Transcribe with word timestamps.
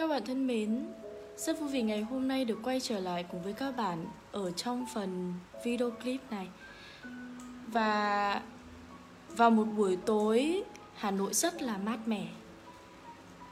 Các 0.00 0.06
bạn 0.06 0.24
thân 0.24 0.46
mến, 0.46 0.86
rất 1.36 1.60
vui 1.60 1.68
vì 1.68 1.82
ngày 1.82 2.00
hôm 2.00 2.28
nay 2.28 2.44
được 2.44 2.58
quay 2.62 2.80
trở 2.80 3.00
lại 3.00 3.24
cùng 3.30 3.42
với 3.42 3.52
các 3.52 3.76
bạn 3.76 4.06
ở 4.32 4.50
trong 4.50 4.86
phần 4.94 5.34
video 5.64 5.90
clip 5.90 6.20
này. 6.30 6.48
Và 7.66 8.42
vào 9.28 9.50
một 9.50 9.64
buổi 9.64 9.96
tối 10.06 10.62
Hà 10.94 11.10
Nội 11.10 11.34
rất 11.34 11.62
là 11.62 11.78
mát 11.78 11.98
mẻ. 12.06 12.26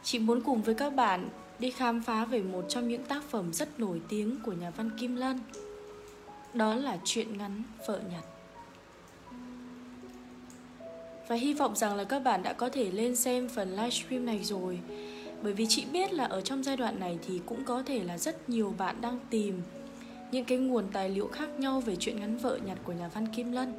Chị 0.02 0.18
muốn 0.18 0.40
cùng 0.40 0.62
với 0.62 0.74
các 0.74 0.90
bạn 0.90 1.28
đi 1.58 1.70
khám 1.70 2.02
phá 2.02 2.24
về 2.24 2.42
một 2.42 2.64
trong 2.68 2.88
những 2.88 3.04
tác 3.04 3.22
phẩm 3.22 3.52
rất 3.52 3.80
nổi 3.80 4.00
tiếng 4.08 4.38
của 4.44 4.52
nhà 4.52 4.70
văn 4.70 4.90
Kim 4.98 5.16
Lân. 5.16 5.40
Đó 6.54 6.74
là 6.74 6.98
truyện 7.04 7.38
ngắn 7.38 7.62
Vợ 7.86 8.00
Nhật. 8.12 8.24
Và 11.28 11.36
hy 11.36 11.54
vọng 11.54 11.76
rằng 11.76 11.96
là 11.96 12.04
các 12.04 12.18
bạn 12.18 12.42
đã 12.42 12.52
có 12.52 12.68
thể 12.68 12.90
lên 12.90 13.16
xem 13.16 13.48
phần 13.48 13.70
livestream 13.70 14.26
này 14.26 14.44
rồi 14.44 14.80
bởi 15.42 15.52
vì 15.52 15.66
chị 15.68 15.84
biết 15.92 16.12
là 16.12 16.24
ở 16.24 16.40
trong 16.40 16.62
giai 16.62 16.76
đoạn 16.76 17.00
này 17.00 17.18
thì 17.26 17.40
cũng 17.46 17.64
có 17.64 17.82
thể 17.82 18.04
là 18.04 18.18
rất 18.18 18.48
nhiều 18.48 18.74
bạn 18.78 19.00
đang 19.00 19.18
tìm 19.30 19.62
những 20.32 20.44
cái 20.44 20.58
nguồn 20.58 20.84
tài 20.92 21.08
liệu 21.08 21.28
khác 21.28 21.48
nhau 21.58 21.80
về 21.80 21.96
chuyện 21.96 22.20
ngắn 22.20 22.36
vợ 22.36 22.58
nhặt 22.64 22.78
của 22.84 22.92
nhà 22.92 23.08
văn 23.08 23.26
Kim 23.28 23.52
Lân. 23.52 23.72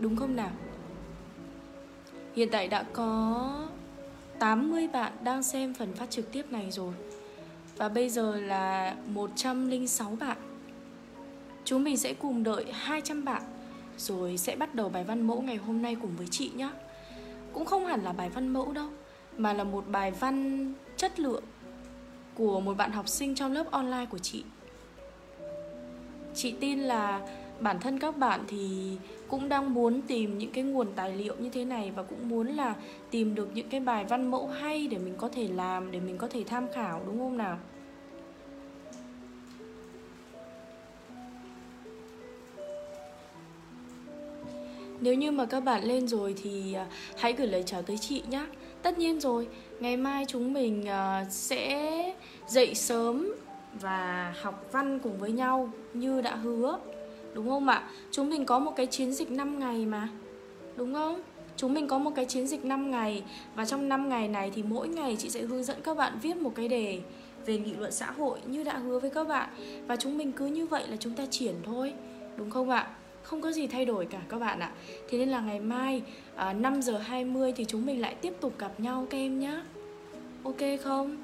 Đúng 0.00 0.16
không 0.16 0.36
nào? 0.36 0.50
Hiện 2.34 2.48
tại 2.52 2.68
đã 2.68 2.82
có 2.82 3.66
80 4.38 4.88
bạn 4.88 5.12
đang 5.24 5.42
xem 5.42 5.74
phần 5.74 5.92
phát 5.92 6.10
trực 6.10 6.32
tiếp 6.32 6.52
này 6.52 6.70
rồi. 6.70 6.92
Và 7.76 7.88
bây 7.88 8.08
giờ 8.08 8.40
là 8.40 8.96
106 9.06 10.16
bạn. 10.20 10.36
Chúng 11.64 11.84
mình 11.84 11.96
sẽ 11.96 12.14
cùng 12.14 12.42
đợi 12.42 12.64
200 12.72 13.24
bạn 13.24 13.42
rồi 13.98 14.36
sẽ 14.36 14.56
bắt 14.56 14.74
đầu 14.74 14.88
bài 14.88 15.04
văn 15.04 15.26
mẫu 15.26 15.42
ngày 15.42 15.56
hôm 15.56 15.82
nay 15.82 15.96
cùng 16.02 16.16
với 16.16 16.26
chị 16.30 16.50
nhé. 16.56 16.70
Cũng 17.52 17.64
không 17.64 17.86
hẳn 17.86 18.04
là 18.04 18.12
bài 18.12 18.30
văn 18.30 18.48
mẫu 18.48 18.72
đâu, 18.72 18.88
mà 19.36 19.52
là 19.52 19.64
một 19.64 19.84
bài 19.88 20.10
văn 20.10 20.72
chất 20.96 21.20
lượng 21.20 21.44
của 22.34 22.60
một 22.60 22.76
bạn 22.76 22.92
học 22.92 23.08
sinh 23.08 23.34
trong 23.34 23.52
lớp 23.52 23.70
online 23.70 24.06
của 24.10 24.18
chị. 24.18 24.44
Chị 26.34 26.54
tin 26.60 26.80
là 26.80 27.20
bản 27.60 27.80
thân 27.80 27.98
các 27.98 28.16
bạn 28.16 28.44
thì 28.48 28.96
cũng 29.28 29.48
đang 29.48 29.74
muốn 29.74 30.02
tìm 30.02 30.38
những 30.38 30.50
cái 30.50 30.64
nguồn 30.64 30.92
tài 30.96 31.16
liệu 31.16 31.34
như 31.38 31.50
thế 31.50 31.64
này 31.64 31.90
và 31.96 32.02
cũng 32.02 32.28
muốn 32.28 32.46
là 32.46 32.74
tìm 33.10 33.34
được 33.34 33.48
những 33.54 33.68
cái 33.68 33.80
bài 33.80 34.04
văn 34.04 34.30
mẫu 34.30 34.46
hay 34.46 34.86
để 34.86 34.98
mình 34.98 35.14
có 35.18 35.28
thể 35.28 35.48
làm, 35.48 35.90
để 35.90 36.00
mình 36.00 36.18
có 36.18 36.28
thể 36.28 36.44
tham 36.44 36.66
khảo, 36.74 37.02
đúng 37.06 37.18
không 37.18 37.36
nào? 37.36 37.58
Nếu 45.00 45.14
như 45.14 45.30
mà 45.30 45.46
các 45.46 45.60
bạn 45.60 45.84
lên 45.84 46.08
rồi 46.08 46.34
thì 46.42 46.72
à, 46.72 46.86
hãy 47.16 47.32
gửi 47.32 47.46
lời 47.46 47.62
chào 47.66 47.82
tới 47.82 47.98
chị 47.98 48.22
nhé 48.30 48.46
Tất 48.86 48.98
nhiên 48.98 49.20
rồi, 49.20 49.48
ngày 49.80 49.96
mai 49.96 50.24
chúng 50.28 50.52
mình 50.52 50.84
uh, 50.84 51.32
sẽ 51.32 52.14
dậy 52.46 52.74
sớm 52.74 53.34
và 53.80 54.34
học 54.42 54.68
văn 54.72 54.98
cùng 54.98 55.18
với 55.18 55.32
nhau 55.32 55.70
như 55.94 56.20
đã 56.20 56.34
hứa 56.34 56.78
Đúng 57.34 57.48
không 57.48 57.68
ạ? 57.68 57.88
Chúng 58.10 58.30
mình 58.30 58.44
có 58.44 58.58
một 58.58 58.72
cái 58.76 58.86
chiến 58.86 59.12
dịch 59.12 59.30
5 59.30 59.58
ngày 59.58 59.86
mà 59.86 60.08
Đúng 60.76 60.94
không? 60.94 61.22
Chúng 61.56 61.74
mình 61.74 61.88
có 61.88 61.98
một 61.98 62.10
cái 62.16 62.24
chiến 62.24 62.46
dịch 62.46 62.64
5 62.64 62.90
ngày 62.90 63.22
Và 63.54 63.64
trong 63.64 63.88
5 63.88 64.08
ngày 64.08 64.28
này 64.28 64.52
thì 64.54 64.62
mỗi 64.62 64.88
ngày 64.88 65.16
chị 65.18 65.30
sẽ 65.30 65.40
hướng 65.40 65.64
dẫn 65.64 65.76
các 65.82 65.96
bạn 65.96 66.18
viết 66.22 66.36
một 66.36 66.52
cái 66.54 66.68
đề 66.68 67.00
về 67.46 67.58
nghị 67.58 67.72
luận 67.72 67.92
xã 67.92 68.10
hội 68.10 68.38
như 68.46 68.64
đã 68.64 68.78
hứa 68.78 68.98
với 68.98 69.10
các 69.10 69.28
bạn 69.28 69.48
Và 69.86 69.96
chúng 69.96 70.18
mình 70.18 70.32
cứ 70.32 70.46
như 70.46 70.66
vậy 70.66 70.88
là 70.88 70.96
chúng 70.96 71.14
ta 71.14 71.24
triển 71.30 71.54
thôi 71.64 71.92
Đúng 72.36 72.50
không 72.50 72.70
ạ? 72.70 72.90
Không 73.26 73.40
có 73.40 73.52
gì 73.52 73.66
thay 73.66 73.84
đổi 73.84 74.06
cả 74.06 74.20
các 74.28 74.38
bạn 74.38 74.60
ạ 74.60 74.72
Thế 75.08 75.18
nên 75.18 75.28
là 75.28 75.40
ngày 75.40 75.60
mai 75.60 76.02
à, 76.36 76.52
5 76.52 76.82
giờ 76.82 76.98
20 76.98 77.52
thì 77.56 77.64
chúng 77.64 77.86
mình 77.86 78.00
lại 78.00 78.14
tiếp 78.14 78.32
tục 78.40 78.58
gặp 78.58 78.80
nhau 78.80 79.06
các 79.10 79.18
em 79.18 79.38
nhé 79.38 79.62
Ok 80.44 80.80
không? 80.82 81.16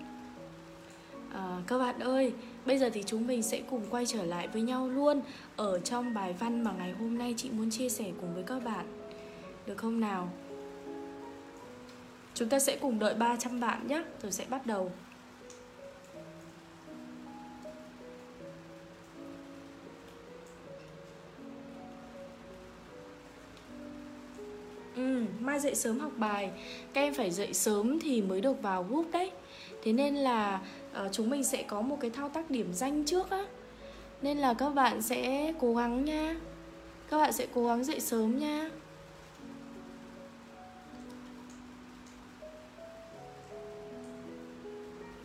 À, 1.33 1.63
các 1.67 1.79
bạn 1.79 1.99
ơi, 1.99 2.33
bây 2.67 2.79
giờ 2.79 2.91
thì 2.95 3.03
chúng 3.07 3.27
mình 3.27 3.43
sẽ 3.43 3.63
cùng 3.71 3.83
quay 3.91 4.07
trở 4.07 4.25
lại 4.25 4.49
với 4.49 4.63
nhau 4.63 4.89
luôn 4.89 5.21
Ở 5.57 5.81
trong 5.81 6.15
bài 6.15 6.35
văn 6.39 6.65
mà 6.65 6.73
ngày 6.79 6.93
hôm 6.93 7.19
nay 7.19 7.35
chị 7.37 7.51
muốn 7.51 7.71
chia 7.71 7.89
sẻ 7.89 8.05
cùng 8.21 8.35
với 8.35 8.43
các 8.43 8.65
bạn 8.65 8.87
Được 9.67 9.77
không 9.77 10.01
nào? 10.01 10.29
Chúng 12.35 12.49
ta 12.49 12.59
sẽ 12.59 12.77
cùng 12.77 12.99
đợi 12.99 13.15
300 13.15 13.61
bạn 13.61 13.87
nhé 13.87 14.03
Rồi 14.23 14.33
sẽ 14.33 14.45
bắt 14.49 14.67
đầu 14.67 14.93
Ừ, 24.97 25.23
mai 25.41 25.61
dậy 25.61 25.75
sớm 25.75 25.99
học 25.99 26.13
bài. 26.17 26.51
Các 26.93 27.01
em 27.01 27.15
phải 27.15 27.31
dậy 27.31 27.55
sớm 27.55 28.01
thì 28.01 28.23
mới 28.23 28.41
được 28.41 28.63
vào 28.63 28.83
group 28.83 29.07
đấy. 29.13 29.31
Thế 29.83 29.93
nên 29.93 30.15
là 30.15 30.61
uh, 31.07 31.13
chúng 31.13 31.31
mình 31.31 31.45
sẽ 31.45 31.63
có 31.63 31.81
một 31.81 31.99
cái 32.01 32.11
thao 32.11 32.29
tác 32.29 32.51
điểm 32.51 32.73
danh 32.73 33.05
trước 33.05 33.31
á. 33.31 33.45
Nên 34.23 34.39
là 34.39 34.55
các 34.55 34.71
bạn 34.71 35.03
sẽ 35.03 35.53
cố 35.61 35.75
gắng 35.75 36.05
nha. 36.05 36.37
Các 37.11 37.19
bạn 37.19 37.33
sẽ 37.33 37.47
cố 37.55 37.67
gắng 37.67 37.85
dậy 37.85 38.01
sớm 38.01 38.39
nha. 38.39 38.71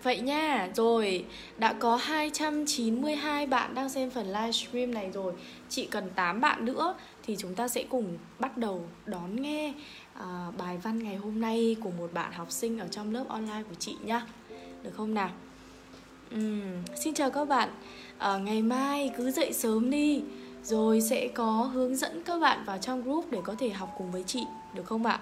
Vậy 0.03 0.19
nha, 0.19 0.69
rồi 0.75 1.25
đã 1.57 1.73
có 1.73 1.95
292 1.95 3.45
bạn 3.45 3.75
đang 3.75 3.89
xem 3.89 4.09
phần 4.09 4.27
livestream 4.27 4.93
này 4.93 5.11
rồi. 5.13 5.33
Chị 5.69 5.87
cần 5.91 6.09
8 6.15 6.41
bạn 6.41 6.65
nữa 6.65 6.95
thì 7.27 7.35
chúng 7.39 7.55
ta 7.55 7.67
sẽ 7.67 7.83
cùng 7.89 8.17
bắt 8.39 8.57
đầu 8.57 8.83
đón 9.05 9.41
nghe 9.41 9.73
uh, 10.19 10.57
bài 10.57 10.77
văn 10.83 11.03
ngày 11.03 11.15
hôm 11.15 11.41
nay 11.41 11.75
của 11.83 11.91
một 11.91 12.13
bạn 12.13 12.31
học 12.33 12.51
sinh 12.51 12.79
ở 12.79 12.87
trong 12.87 13.13
lớp 13.13 13.25
online 13.27 13.63
của 13.69 13.75
chị 13.79 13.95
nhá 14.03 14.25
Được 14.83 14.91
không 14.97 15.13
nào? 15.13 15.29
Uhm, 16.35 16.83
xin 16.95 17.13
chào 17.13 17.31
các 17.31 17.45
bạn 17.45 17.69
uh, 18.17 18.41
Ngày 18.41 18.61
mai 18.61 19.11
cứ 19.17 19.31
dậy 19.31 19.53
sớm 19.53 19.89
đi 19.89 20.21
Rồi 20.63 21.01
sẽ 21.01 21.27
có 21.27 21.51
hướng 21.73 21.95
dẫn 21.95 22.23
các 22.23 22.39
bạn 22.39 22.63
vào 22.65 22.77
trong 22.77 23.03
group 23.03 23.31
để 23.31 23.39
có 23.43 23.55
thể 23.59 23.69
học 23.69 23.95
cùng 23.97 24.11
với 24.11 24.23
chị 24.27 24.43
Được 24.73 24.85
không 24.85 25.05
ạ? 25.05 25.19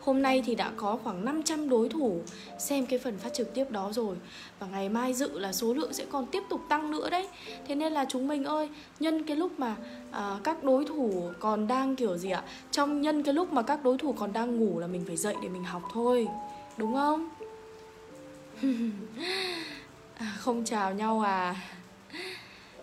Hôm 0.00 0.22
nay 0.22 0.42
thì 0.46 0.54
đã 0.54 0.72
có 0.76 0.98
khoảng 1.04 1.24
500 1.24 1.68
đối 1.68 1.88
thủ 1.88 2.20
xem 2.58 2.86
cái 2.86 2.98
phần 2.98 3.18
phát 3.18 3.34
trực 3.34 3.54
tiếp 3.54 3.70
đó 3.70 3.90
rồi. 3.92 4.16
Và 4.58 4.66
ngày 4.66 4.88
mai 4.88 5.14
dự 5.14 5.38
là 5.38 5.52
số 5.52 5.74
lượng 5.74 5.92
sẽ 5.92 6.04
còn 6.10 6.26
tiếp 6.26 6.42
tục 6.48 6.60
tăng 6.68 6.90
nữa 6.90 7.10
đấy. 7.10 7.28
Thế 7.68 7.74
nên 7.74 7.92
là 7.92 8.04
chúng 8.08 8.28
mình 8.28 8.44
ơi, 8.44 8.68
nhân 9.00 9.22
cái 9.22 9.36
lúc 9.36 9.60
mà 9.60 9.76
à, 10.10 10.38
các 10.44 10.64
đối 10.64 10.84
thủ 10.84 11.30
còn 11.40 11.66
đang 11.66 11.96
kiểu 11.96 12.16
gì 12.16 12.30
ạ? 12.30 12.42
Trong 12.70 13.00
nhân 13.00 13.22
cái 13.22 13.34
lúc 13.34 13.52
mà 13.52 13.62
các 13.62 13.82
đối 13.82 13.98
thủ 13.98 14.12
còn 14.12 14.32
đang 14.32 14.58
ngủ 14.58 14.78
là 14.78 14.86
mình 14.86 15.04
phải 15.06 15.16
dậy 15.16 15.34
để 15.42 15.48
mình 15.48 15.64
học 15.64 15.82
thôi 15.92 16.28
Đúng 16.76 16.94
không? 16.94 17.28
À, 20.18 20.36
không 20.38 20.64
chào 20.64 20.94
nhau 20.94 21.20
à. 21.20 21.56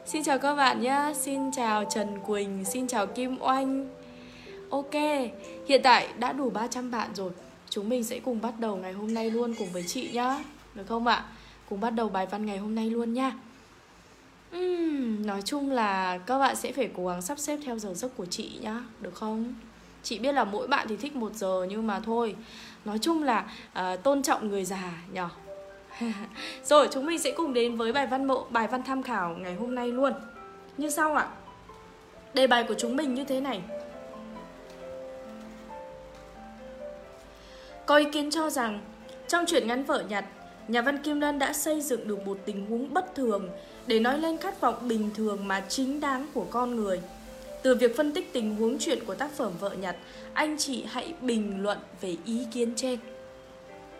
Xin 0.05 0.23
chào 0.23 0.39
các 0.39 0.55
bạn 0.55 0.81
nhé 0.81 1.13
Xin 1.15 1.51
chào 1.51 1.83
Trần 1.85 2.19
Quỳnh. 2.27 2.65
Xin 2.65 2.87
chào 2.87 3.07
Kim 3.07 3.37
Oanh. 3.41 3.89
Ok, 4.69 4.93
hiện 5.65 5.81
tại 5.83 6.09
đã 6.19 6.33
đủ 6.33 6.49
300 6.49 6.91
bạn 6.91 7.09
rồi. 7.15 7.31
Chúng 7.69 7.89
mình 7.89 8.03
sẽ 8.03 8.19
cùng 8.19 8.41
bắt 8.41 8.53
đầu 8.59 8.75
ngày 8.75 8.93
hôm 8.93 9.13
nay 9.13 9.31
luôn 9.31 9.53
cùng 9.59 9.67
với 9.73 9.83
chị 9.87 10.09
nhá. 10.13 10.43
Được 10.75 10.83
không 10.87 11.07
ạ? 11.07 11.25
Cùng 11.69 11.79
bắt 11.79 11.89
đầu 11.89 12.09
bài 12.09 12.25
văn 12.25 12.45
ngày 12.45 12.57
hôm 12.57 12.75
nay 12.75 12.89
luôn 12.89 13.13
nha. 13.13 13.31
Uhm, 14.57 15.25
Nói 15.25 15.41
chung 15.41 15.71
là 15.71 16.17
các 16.17 16.39
bạn 16.39 16.55
sẽ 16.55 16.71
phải 16.71 16.89
cố 16.97 17.07
gắng 17.07 17.21
sắp 17.21 17.39
xếp 17.39 17.59
theo 17.65 17.79
giờ 17.79 17.93
giấc 17.93 18.17
của 18.17 18.25
chị 18.25 18.51
nhá. 18.61 18.83
Được 19.01 19.13
không? 19.13 19.53
Chị 20.03 20.19
biết 20.19 20.31
là 20.31 20.43
mỗi 20.43 20.67
bạn 20.67 20.87
thì 20.89 20.97
thích 20.97 21.15
một 21.15 21.33
giờ 21.33 21.65
nhưng 21.69 21.87
mà 21.87 21.99
thôi. 21.99 22.35
Nói 22.85 22.99
chung 22.99 23.23
là 23.23 23.45
uh, 23.79 24.03
tôn 24.03 24.21
trọng 24.21 24.47
người 24.47 24.65
già 24.65 24.93
nhở 25.11 25.29
Rồi 26.63 26.87
chúng 26.91 27.05
mình 27.05 27.19
sẽ 27.19 27.31
cùng 27.31 27.53
đến 27.53 27.75
với 27.75 27.93
bài 27.93 28.07
văn 28.07 28.25
mộ 28.25 28.45
Bài 28.49 28.67
văn 28.67 28.83
tham 28.83 29.03
khảo 29.03 29.35
ngày 29.39 29.55
hôm 29.55 29.75
nay 29.75 29.91
luôn. 29.91 30.13
Như 30.77 30.89
sau 30.89 31.15
ạ. 31.15 31.27
Đề 32.33 32.47
bài 32.47 32.65
của 32.67 32.75
chúng 32.77 32.95
mình 32.95 33.15
như 33.15 33.23
thế 33.23 33.39
này. 33.39 33.61
Có 37.85 37.95
ý 37.95 38.05
kiến 38.11 38.31
cho 38.31 38.49
rằng, 38.49 38.79
trong 39.27 39.45
truyện 39.45 39.67
ngắn 39.67 39.83
vợ 39.83 40.03
nhặt, 40.09 40.25
nhà 40.67 40.81
văn 40.81 40.97
Kim 40.97 41.19
Lân 41.19 41.39
đã 41.39 41.53
xây 41.53 41.81
dựng 41.81 42.07
được 42.07 42.27
một 42.27 42.37
tình 42.45 42.65
huống 42.65 42.93
bất 42.93 43.15
thường 43.15 43.49
để 43.87 43.99
nói 43.99 44.19
lên 44.19 44.37
khát 44.37 44.61
vọng 44.61 44.87
bình 44.87 45.09
thường 45.15 45.47
mà 45.47 45.63
chính 45.69 45.99
đáng 45.99 46.27
của 46.33 46.45
con 46.49 46.75
người. 46.75 46.99
Từ 47.63 47.75
việc 47.75 47.97
phân 47.97 48.11
tích 48.11 48.33
tình 48.33 48.55
huống 48.55 48.79
chuyện 48.79 49.05
của 49.05 49.15
tác 49.15 49.31
phẩm 49.31 49.51
vợ 49.59 49.69
nhặt, 49.69 49.95
anh 50.33 50.57
chị 50.57 50.83
hãy 50.87 51.13
bình 51.21 51.63
luận 51.63 51.77
về 52.01 52.15
ý 52.25 52.45
kiến 52.53 52.73
trên. 52.75 52.99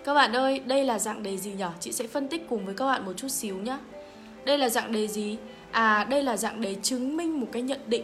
Các 0.04 0.14
bạn 0.14 0.36
ơi, 0.36 0.60
đây 0.60 0.84
là 0.84 1.00
dạng 1.00 1.24
đề 1.24 1.38
gì 1.38 1.52
nhỉ? 1.52 1.66
Chị 1.80 1.92
sẽ 1.92 2.08
phân 2.08 2.28
tích 2.28 2.50
cùng 2.50 2.66
với 2.66 2.76
các 2.76 2.86
bạn 2.86 3.06
một 3.06 3.14
chút 3.18 3.28
xíu 3.28 3.56
nhé. 3.58 3.78
Đây 4.46 4.58
là 4.58 4.70
dạng 4.70 4.92
đề 4.92 5.08
gì? 5.08 5.38
À, 5.72 6.04
đây 6.10 6.24
là 6.24 6.38
dạng 6.38 6.62
đề 6.62 6.76
chứng 6.84 7.18
minh 7.18 7.40
một 7.40 7.48
cái 7.52 7.62
nhận 7.62 7.80
định 7.88 8.04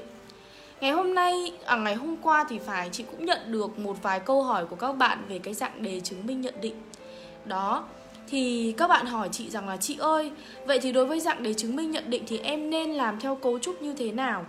Ngày 0.82 0.92
hôm 0.92 1.16
nay, 1.16 1.52
à 1.66 1.76
ngày 1.76 1.96
hôm 1.96 2.16
qua 2.22 2.46
thì 2.50 2.60
phải 2.60 2.90
chị 2.92 3.04
cũng 3.12 3.26
nhận 3.26 3.40
được 3.52 3.80
một 3.80 3.98
vài 4.02 4.20
câu 4.20 4.44
hỏi 4.44 4.66
của 4.66 4.76
các 4.76 4.92
bạn 4.94 5.26
về 5.28 5.40
cái 5.40 5.54
dạng 5.54 5.84
đề 5.84 6.00
chứng 6.00 6.28
minh 6.28 6.42
nhận 6.42 6.54
định. 6.62 6.76
Đó, 7.46 7.84
thì 8.28 8.74
các 8.78 8.88
bạn 8.88 9.06
hỏi 9.06 9.30
chị 9.32 9.50
rằng 9.50 9.70
là 9.70 9.78
chị 9.78 9.98
ơi, 10.00 10.32
vậy 10.66 10.80
thì 10.80 10.92
đối 10.92 11.06
với 11.06 11.20
dạng 11.20 11.44
đề 11.44 11.54
chứng 11.54 11.76
minh 11.76 11.92
nhận 11.92 12.10
định 12.10 12.24
thì 12.28 12.38
em 12.38 12.70
nên 12.70 12.92
làm 12.92 13.20
theo 13.20 13.36
cấu 13.36 13.60
trúc 13.60 13.82
như 13.82 13.94
thế 13.94 14.12
nào? 14.12 14.46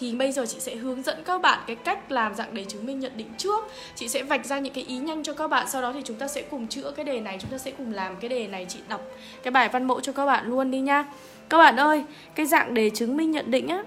thì 0.00 0.14
bây 0.14 0.32
giờ 0.32 0.46
chị 0.46 0.60
sẽ 0.60 0.76
hướng 0.76 1.02
dẫn 1.02 1.24
các 1.24 1.42
bạn 1.42 1.58
cái 1.66 1.76
cách 1.76 2.12
làm 2.12 2.34
dạng 2.34 2.54
đề 2.54 2.64
chứng 2.64 2.86
minh 2.86 3.00
nhận 3.00 3.16
định 3.16 3.26
trước 3.38 3.64
chị 3.94 4.08
sẽ 4.08 4.22
vạch 4.22 4.46
ra 4.46 4.58
những 4.58 4.74
cái 4.74 4.84
ý 4.84 4.98
nhanh 4.98 5.22
cho 5.22 5.34
các 5.34 5.48
bạn 5.48 5.66
sau 5.68 5.82
đó 5.82 5.92
thì 5.92 6.00
chúng 6.04 6.16
ta 6.16 6.28
sẽ 6.28 6.42
cùng 6.42 6.68
chữa 6.68 6.90
cái 6.90 7.04
đề 7.04 7.20
này 7.20 7.38
chúng 7.40 7.50
ta 7.50 7.58
sẽ 7.58 7.70
cùng 7.70 7.92
làm 7.92 8.16
cái 8.16 8.28
đề 8.28 8.46
này 8.46 8.66
chị 8.68 8.78
đọc 8.88 9.00
cái 9.42 9.50
bài 9.50 9.68
văn 9.68 9.84
mẫu 9.84 10.00
cho 10.00 10.12
các 10.12 10.26
bạn 10.26 10.46
luôn 10.46 10.70
đi 10.70 10.80
nha 10.80 11.04
các 11.48 11.58
bạn 11.58 11.76
ơi 11.76 12.04
cái 12.34 12.46
dạng 12.46 12.74
đề 12.74 12.90
chứng 12.90 13.16
minh 13.16 13.30
nhận 13.30 13.50
định 13.50 13.68
á 13.68 13.82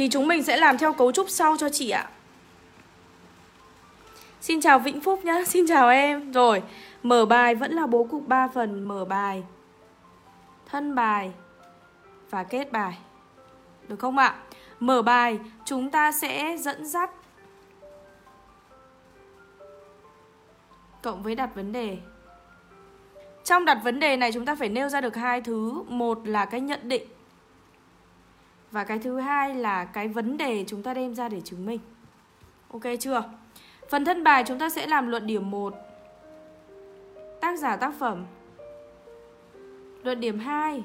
thì 0.00 0.08
chúng 0.08 0.28
mình 0.28 0.42
sẽ 0.42 0.56
làm 0.56 0.78
theo 0.78 0.92
cấu 0.92 1.12
trúc 1.12 1.30
sau 1.30 1.56
cho 1.56 1.68
chị 1.68 1.90
ạ. 1.90 2.10
Xin 4.40 4.60
chào 4.60 4.78
Vĩnh 4.78 5.00
Phúc 5.00 5.24
nhá, 5.24 5.44
xin 5.46 5.66
chào 5.68 5.88
em. 5.88 6.32
Rồi, 6.32 6.62
mở 7.02 7.26
bài 7.26 7.54
vẫn 7.54 7.72
là 7.72 7.86
bố 7.86 8.04
cục 8.04 8.28
3 8.28 8.48
phần 8.48 8.84
Mở 8.84 9.04
bài. 9.04 9.42
Thân 10.66 10.94
bài 10.94 11.32
Và 12.30 12.44
kết 12.44 12.72
bài. 12.72 12.98
Được 13.88 13.98
không 13.98 14.18
ạ? 14.18 14.34
Mở 14.80 15.02
bài 15.02 15.38
chúng 15.64 15.90
ta 15.90 16.12
sẽ 16.12 16.56
dẫn 16.56 16.86
dắt 16.86 17.10
Cộng 21.02 21.22
với 21.22 21.34
đặt 21.34 21.54
vấn 21.54 21.72
đề. 21.72 21.98
Trong 23.44 23.64
đặt 23.64 23.78
vấn 23.84 24.00
đề 24.00 24.16
này 24.16 24.32
chúng 24.32 24.44
ta 24.44 24.54
phải 24.54 24.68
nêu 24.68 24.88
ra 24.88 25.00
được 25.00 25.16
hai 25.16 25.40
thứ. 25.40 25.82
Một 25.88 26.28
là 26.28 26.44
cái 26.44 26.60
nhận 26.60 26.88
định 26.88 27.02
và 28.70 28.84
cái 28.84 28.98
thứ 28.98 29.18
hai 29.18 29.54
là 29.54 29.84
cái 29.84 30.08
vấn 30.08 30.36
đề 30.36 30.64
chúng 30.66 30.82
ta 30.82 30.94
đem 30.94 31.14
ra 31.14 31.28
để 31.28 31.40
chứng 31.40 31.66
minh. 31.66 31.80
Ok 32.72 32.82
chưa? 33.00 33.22
Phần 33.88 34.04
thân 34.04 34.24
bài 34.24 34.44
chúng 34.46 34.58
ta 34.58 34.70
sẽ 34.70 34.86
làm 34.86 35.08
luận 35.08 35.26
điểm 35.26 35.50
1 35.50 35.74
Tác 37.40 37.58
giả 37.58 37.76
tác 37.76 37.94
phẩm. 37.98 38.26
Luận 40.02 40.20
điểm 40.20 40.38
2 40.38 40.82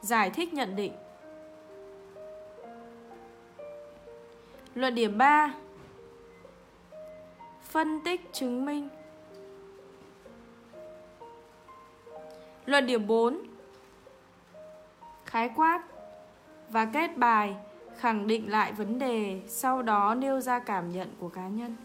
Giải 0.00 0.30
thích 0.30 0.54
nhận 0.54 0.76
định. 0.76 0.92
Luận 4.74 4.94
điểm 4.94 5.18
3 5.18 5.54
Phân 7.62 8.00
tích 8.04 8.20
chứng 8.32 8.64
minh. 8.64 8.88
Luận 12.66 12.86
điểm 12.86 13.06
4 13.06 13.38
Khái 15.26 15.50
quát. 15.56 15.82
Và 16.70 16.84
kết 16.84 17.16
bài, 17.16 17.56
khẳng 17.98 18.26
định 18.26 18.50
lại 18.50 18.72
vấn 18.72 18.98
đề, 18.98 19.40
sau 19.46 19.82
đó 19.82 20.14
nêu 20.14 20.40
ra 20.40 20.58
cảm 20.58 20.92
nhận 20.92 21.08
của 21.18 21.28
cá 21.28 21.48
nhân. 21.48 21.76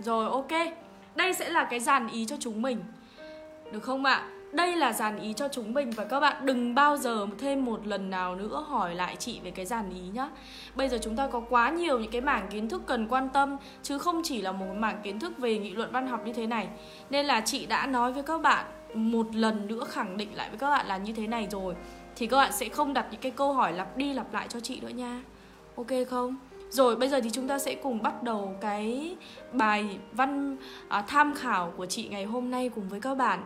Rồi, 0.00 0.30
ok. 0.30 0.52
Đây 1.14 1.34
sẽ 1.34 1.48
là 1.50 1.64
cái 1.64 1.80
dàn 1.80 2.08
ý 2.08 2.26
cho 2.26 2.36
chúng 2.40 2.62
mình. 2.62 2.84
Được 3.72 3.82
không 3.82 4.04
ạ? 4.04 4.28
Đây 4.52 4.76
là 4.76 4.92
dàn 4.92 5.18
ý 5.18 5.32
cho 5.32 5.48
chúng 5.48 5.74
mình 5.74 5.90
và 5.90 6.04
các 6.04 6.20
bạn. 6.20 6.46
Đừng 6.46 6.74
bao 6.74 6.96
giờ 6.96 7.26
thêm 7.38 7.64
một 7.64 7.86
lần 7.86 8.10
nào 8.10 8.34
nữa 8.34 8.64
hỏi 8.68 8.94
lại 8.94 9.16
chị 9.16 9.40
về 9.44 9.50
cái 9.50 9.66
dàn 9.66 9.90
ý 9.90 10.00
nhá. 10.12 10.28
Bây 10.74 10.88
giờ 10.88 10.98
chúng 11.02 11.16
ta 11.16 11.26
có 11.26 11.40
quá 11.40 11.70
nhiều 11.70 11.98
những 11.98 12.10
cái 12.10 12.20
mảng 12.20 12.48
kiến 12.50 12.68
thức 12.68 12.82
cần 12.86 13.08
quan 13.08 13.28
tâm 13.28 13.56
chứ 13.82 13.98
không 13.98 14.20
chỉ 14.24 14.42
là 14.42 14.52
một 14.52 14.74
mảng 14.76 15.00
kiến 15.02 15.20
thức 15.20 15.38
về 15.38 15.58
nghị 15.58 15.70
luận 15.70 15.92
văn 15.92 16.06
học 16.06 16.26
như 16.26 16.32
thế 16.32 16.46
này. 16.46 16.68
Nên 17.10 17.26
là 17.26 17.40
chị 17.40 17.66
đã 17.66 17.86
nói 17.86 18.12
với 18.12 18.22
các 18.22 18.38
bạn 18.42 18.66
một 18.94 19.26
lần 19.34 19.66
nữa 19.66 19.84
khẳng 19.88 20.16
định 20.16 20.34
lại 20.34 20.48
với 20.48 20.58
các 20.58 20.70
bạn 20.70 20.86
là 20.86 20.96
như 20.96 21.12
thế 21.12 21.26
này 21.26 21.48
rồi 21.50 21.74
thì 22.16 22.26
các 22.26 22.36
bạn 22.36 22.52
sẽ 22.52 22.68
không 22.68 22.94
đặt 22.94 23.06
những 23.10 23.20
cái 23.20 23.32
câu 23.32 23.52
hỏi 23.52 23.72
lặp 23.72 23.96
đi 23.96 24.12
lặp 24.12 24.34
lại 24.34 24.46
cho 24.48 24.60
chị 24.60 24.80
nữa 24.80 24.88
nha. 24.88 25.22
Ok 25.76 25.86
không? 26.10 26.36
Rồi 26.70 26.96
bây 26.96 27.08
giờ 27.08 27.20
thì 27.20 27.30
chúng 27.30 27.48
ta 27.48 27.58
sẽ 27.58 27.74
cùng 27.74 28.02
bắt 28.02 28.22
đầu 28.22 28.56
cái 28.60 29.16
bài 29.52 29.98
văn 30.12 30.56
à, 30.88 31.02
tham 31.02 31.34
khảo 31.34 31.72
của 31.76 31.86
chị 31.86 32.08
ngày 32.08 32.24
hôm 32.24 32.50
nay 32.50 32.68
cùng 32.68 32.88
với 32.88 33.00
các 33.00 33.14
bạn 33.14 33.42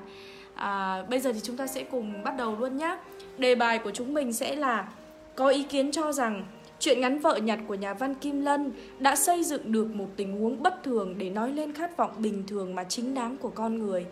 à, 0.62 1.02
bây 1.10 1.20
giờ 1.20 1.32
thì 1.32 1.40
chúng 1.42 1.56
ta 1.56 1.66
sẽ 1.66 1.84
cùng 1.84 2.24
bắt 2.24 2.36
đầu 2.36 2.56
luôn 2.56 2.76
nhé 2.76 2.98
đề 3.38 3.54
bài 3.54 3.78
của 3.78 3.90
chúng 3.90 4.14
mình 4.14 4.32
sẽ 4.32 4.56
là 4.56 4.88
có 5.34 5.48
ý 5.48 5.62
kiến 5.62 5.92
cho 5.92 6.12
rằng 6.12 6.44
Chuyện 6.82 7.00
ngắn 7.00 7.18
vợ 7.18 7.36
nhặt 7.36 7.58
của 7.68 7.74
nhà 7.74 7.94
văn 7.94 8.14
Kim 8.14 8.40
Lân 8.40 8.72
đã 8.98 9.16
xây 9.16 9.44
dựng 9.44 9.72
được 9.72 9.94
một 9.94 10.08
tình 10.16 10.40
huống 10.40 10.62
bất 10.62 10.82
thường 10.82 11.14
để 11.18 11.30
nói 11.30 11.52
lên 11.52 11.72
khát 11.72 11.96
vọng 11.96 12.10
bình 12.18 12.44
thường 12.46 12.74
mà 12.74 12.84
chính 12.84 13.14
đáng 13.14 13.36
của 13.36 13.50
con 13.50 13.78
người. 13.78 14.06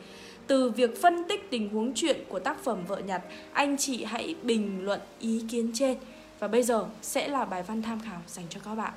Từ 0.47 0.71
việc 0.71 1.03
phân 1.03 1.25
tích 1.29 1.51
tình 1.51 1.69
huống 1.69 1.93
chuyện 1.95 2.17
của 2.29 2.39
tác 2.39 2.65
phẩm 2.65 2.85
Vợ 2.89 2.99
Nhặt, 2.99 3.23
anh 3.53 3.77
chị 3.77 4.05
hãy 4.05 4.35
bình 4.43 4.85
luận 4.85 5.01
ý 5.21 5.45
kiến 5.51 5.71
trên. 5.75 5.99
Và 6.39 6.49
bây 6.49 6.63
giờ 6.63 6.87
sẽ 7.03 7.29
là 7.29 7.45
bài 7.45 7.63
văn 7.63 7.83
tham 7.83 8.01
khảo 8.05 8.21
dành 8.27 8.45
cho 8.49 8.61
các 8.65 8.75
bạn. 8.75 8.93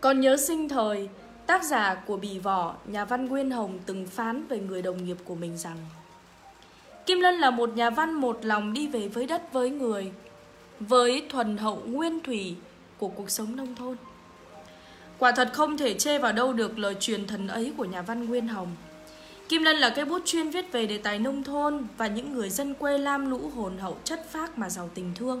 Còn 0.00 0.20
nhớ 0.20 0.36
sinh 0.36 0.68
thời, 0.68 1.08
tác 1.46 1.64
giả 1.64 1.94
của 1.94 2.16
Bì 2.16 2.38
Vỏ, 2.38 2.74
nhà 2.86 3.04
văn 3.04 3.26
Nguyên 3.26 3.50
Hồng 3.50 3.78
từng 3.86 4.06
phán 4.06 4.46
về 4.46 4.58
người 4.58 4.82
đồng 4.82 5.04
nghiệp 5.04 5.16
của 5.24 5.34
mình 5.34 5.58
rằng 5.58 5.76
Kim 7.06 7.20
Lân 7.20 7.34
là 7.34 7.50
một 7.50 7.76
nhà 7.76 7.90
văn 7.90 8.12
một 8.12 8.44
lòng 8.44 8.72
đi 8.72 8.88
về 8.88 9.08
với 9.08 9.26
đất 9.26 9.52
với 9.52 9.70
người, 9.70 10.12
với 10.80 11.26
thuần 11.28 11.56
hậu 11.56 11.82
nguyên 11.86 12.20
thủy 12.20 12.56
của 12.98 13.08
cuộc 13.08 13.30
sống 13.30 13.56
nông 13.56 13.74
thôn. 13.74 13.96
Quả 15.18 15.32
thật 15.32 15.50
không 15.52 15.78
thể 15.78 15.94
chê 15.94 16.18
vào 16.18 16.32
đâu 16.32 16.52
được 16.52 16.78
lời 16.78 16.96
truyền 17.00 17.26
thần 17.26 17.48
ấy 17.48 17.72
của 17.76 17.84
nhà 17.84 18.02
văn 18.02 18.24
Nguyên 18.24 18.48
Hồng. 18.48 18.68
Kim 19.48 19.62
Lân 19.62 19.76
là 19.76 19.90
cây 19.90 20.04
bút 20.04 20.22
chuyên 20.24 20.50
viết 20.50 20.72
về 20.72 20.86
đề 20.86 20.98
tài 20.98 21.18
nông 21.18 21.42
thôn 21.42 21.86
và 21.96 22.06
những 22.06 22.32
người 22.32 22.50
dân 22.50 22.74
quê 22.74 22.98
lam 22.98 23.30
lũ 23.30 23.50
hồn 23.54 23.78
hậu 23.78 23.96
chất 24.04 24.30
phác 24.30 24.58
mà 24.58 24.70
giàu 24.70 24.90
tình 24.94 25.12
thương. 25.14 25.40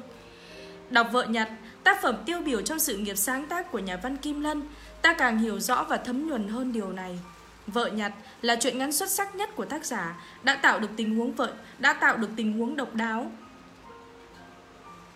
Đọc 0.90 1.08
Vợ 1.12 1.24
Nhặt, 1.24 1.48
tác 1.84 2.02
phẩm 2.02 2.16
tiêu 2.26 2.40
biểu 2.40 2.62
trong 2.62 2.78
sự 2.78 2.96
nghiệp 2.96 3.16
sáng 3.16 3.46
tác 3.46 3.72
của 3.72 3.78
nhà 3.78 3.96
văn 4.02 4.16
Kim 4.16 4.40
Lân, 4.40 4.62
ta 5.02 5.14
càng 5.14 5.38
hiểu 5.38 5.60
rõ 5.60 5.86
và 5.88 5.96
thấm 5.96 6.28
nhuần 6.28 6.48
hơn 6.48 6.72
điều 6.72 6.92
này. 6.92 7.18
Vợ 7.66 7.86
Nhặt 7.86 8.12
là 8.42 8.56
chuyện 8.60 8.78
ngắn 8.78 8.92
xuất 8.92 9.10
sắc 9.10 9.34
nhất 9.34 9.50
của 9.56 9.64
tác 9.64 9.84
giả, 9.84 10.20
đã 10.42 10.54
tạo 10.54 10.78
được 10.78 10.88
tình 10.96 11.16
huống 11.16 11.32
vợ, 11.32 11.52
đã 11.78 11.92
tạo 11.92 12.16
được 12.16 12.30
tình 12.36 12.58
huống 12.58 12.76
độc 12.76 12.94
đáo. 12.94 13.32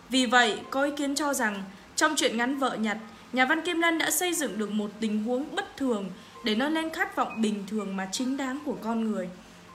Vì 0.09 0.27
vậy, 0.27 0.61
có 0.71 0.83
ý 0.83 0.91
kiến 0.97 1.15
cho 1.15 1.35
rằng 1.35 1.62
trong 1.97 2.15
chuyện 2.17 2.37
ngắn 2.37 2.59
Vợ 2.59 2.77
Nhặt, 2.77 2.99
nhà 3.33 3.44
văn 3.44 3.61
Kim 3.62 3.81
Lân 3.81 3.99
đã 3.99 4.11
xây 4.11 4.35
dựng 4.35 4.59
được 4.59 4.71
một 4.71 4.91
tình 5.00 5.25
huống 5.25 5.56
bất 5.56 5.77
thường 5.77 6.11
để 6.44 6.55
nói 6.55 6.71
lên 6.71 6.91
khát 6.91 7.17
vọng 7.17 7.43
bình 7.43 7.65
thường 7.67 7.97
mà 7.97 8.09
chính 8.12 8.37
đáng 8.37 8.59
của 8.65 8.77
con 8.83 9.11
người. 9.11 9.29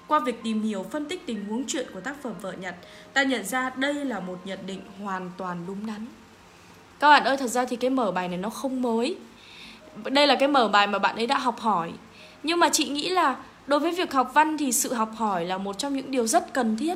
Qua 0.08 0.20
việc 0.20 0.44
tìm 0.44 0.62
hiểu 0.62 0.86
phân 0.92 1.06
tích 1.06 1.26
tình 1.26 1.46
huống 1.46 1.64
chuyện 1.68 1.88
của 1.94 2.02
tác 2.02 2.22
phẩm 2.22 2.34
Vợ 2.42 2.52
Nhật, 2.52 2.76
ta 3.14 3.24
nhận 3.24 3.46
ra 3.46 3.70
đây 3.70 3.94
là 3.94 4.20
một 4.20 4.40
nhận 4.46 4.60
định 4.68 4.82
hoàn 5.04 5.32
toàn 5.38 5.64
đúng 5.68 5.86
đắn. 5.86 6.06
Các 7.00 7.10
bạn 7.10 7.24
ơi, 7.24 7.38
thật 7.38 7.48
ra 7.48 7.66
thì 7.66 7.76
cái 7.76 7.90
mở 7.90 8.12
bài 8.12 8.28
này 8.28 8.38
nó 8.38 8.50
không 8.50 8.82
mới. 8.82 9.18
Đây 10.06 10.28
là 10.28 10.36
cái 10.36 10.48
mở 10.48 10.68
bài 10.68 10.88
mà 10.88 11.00
bạn 11.00 11.16
ấy 11.16 11.28
đã 11.28 11.38
học 11.38 11.60
hỏi. 11.60 11.92
Nhưng 12.44 12.60
mà 12.60 12.70
chị 12.70 12.90
nghĩ 12.90 13.10
là 13.10 13.36
đối 13.68 13.80
với 13.80 13.92
việc 13.92 14.14
học 14.14 14.32
văn 14.34 14.58
thì 14.58 14.72
sự 14.72 14.94
học 14.94 15.10
hỏi 15.16 15.46
là 15.46 15.58
một 15.58 15.78
trong 15.78 15.96
những 15.96 16.12
điều 16.12 16.28
rất 16.28 16.54
cần 16.54 16.78
thiết. 16.78 16.96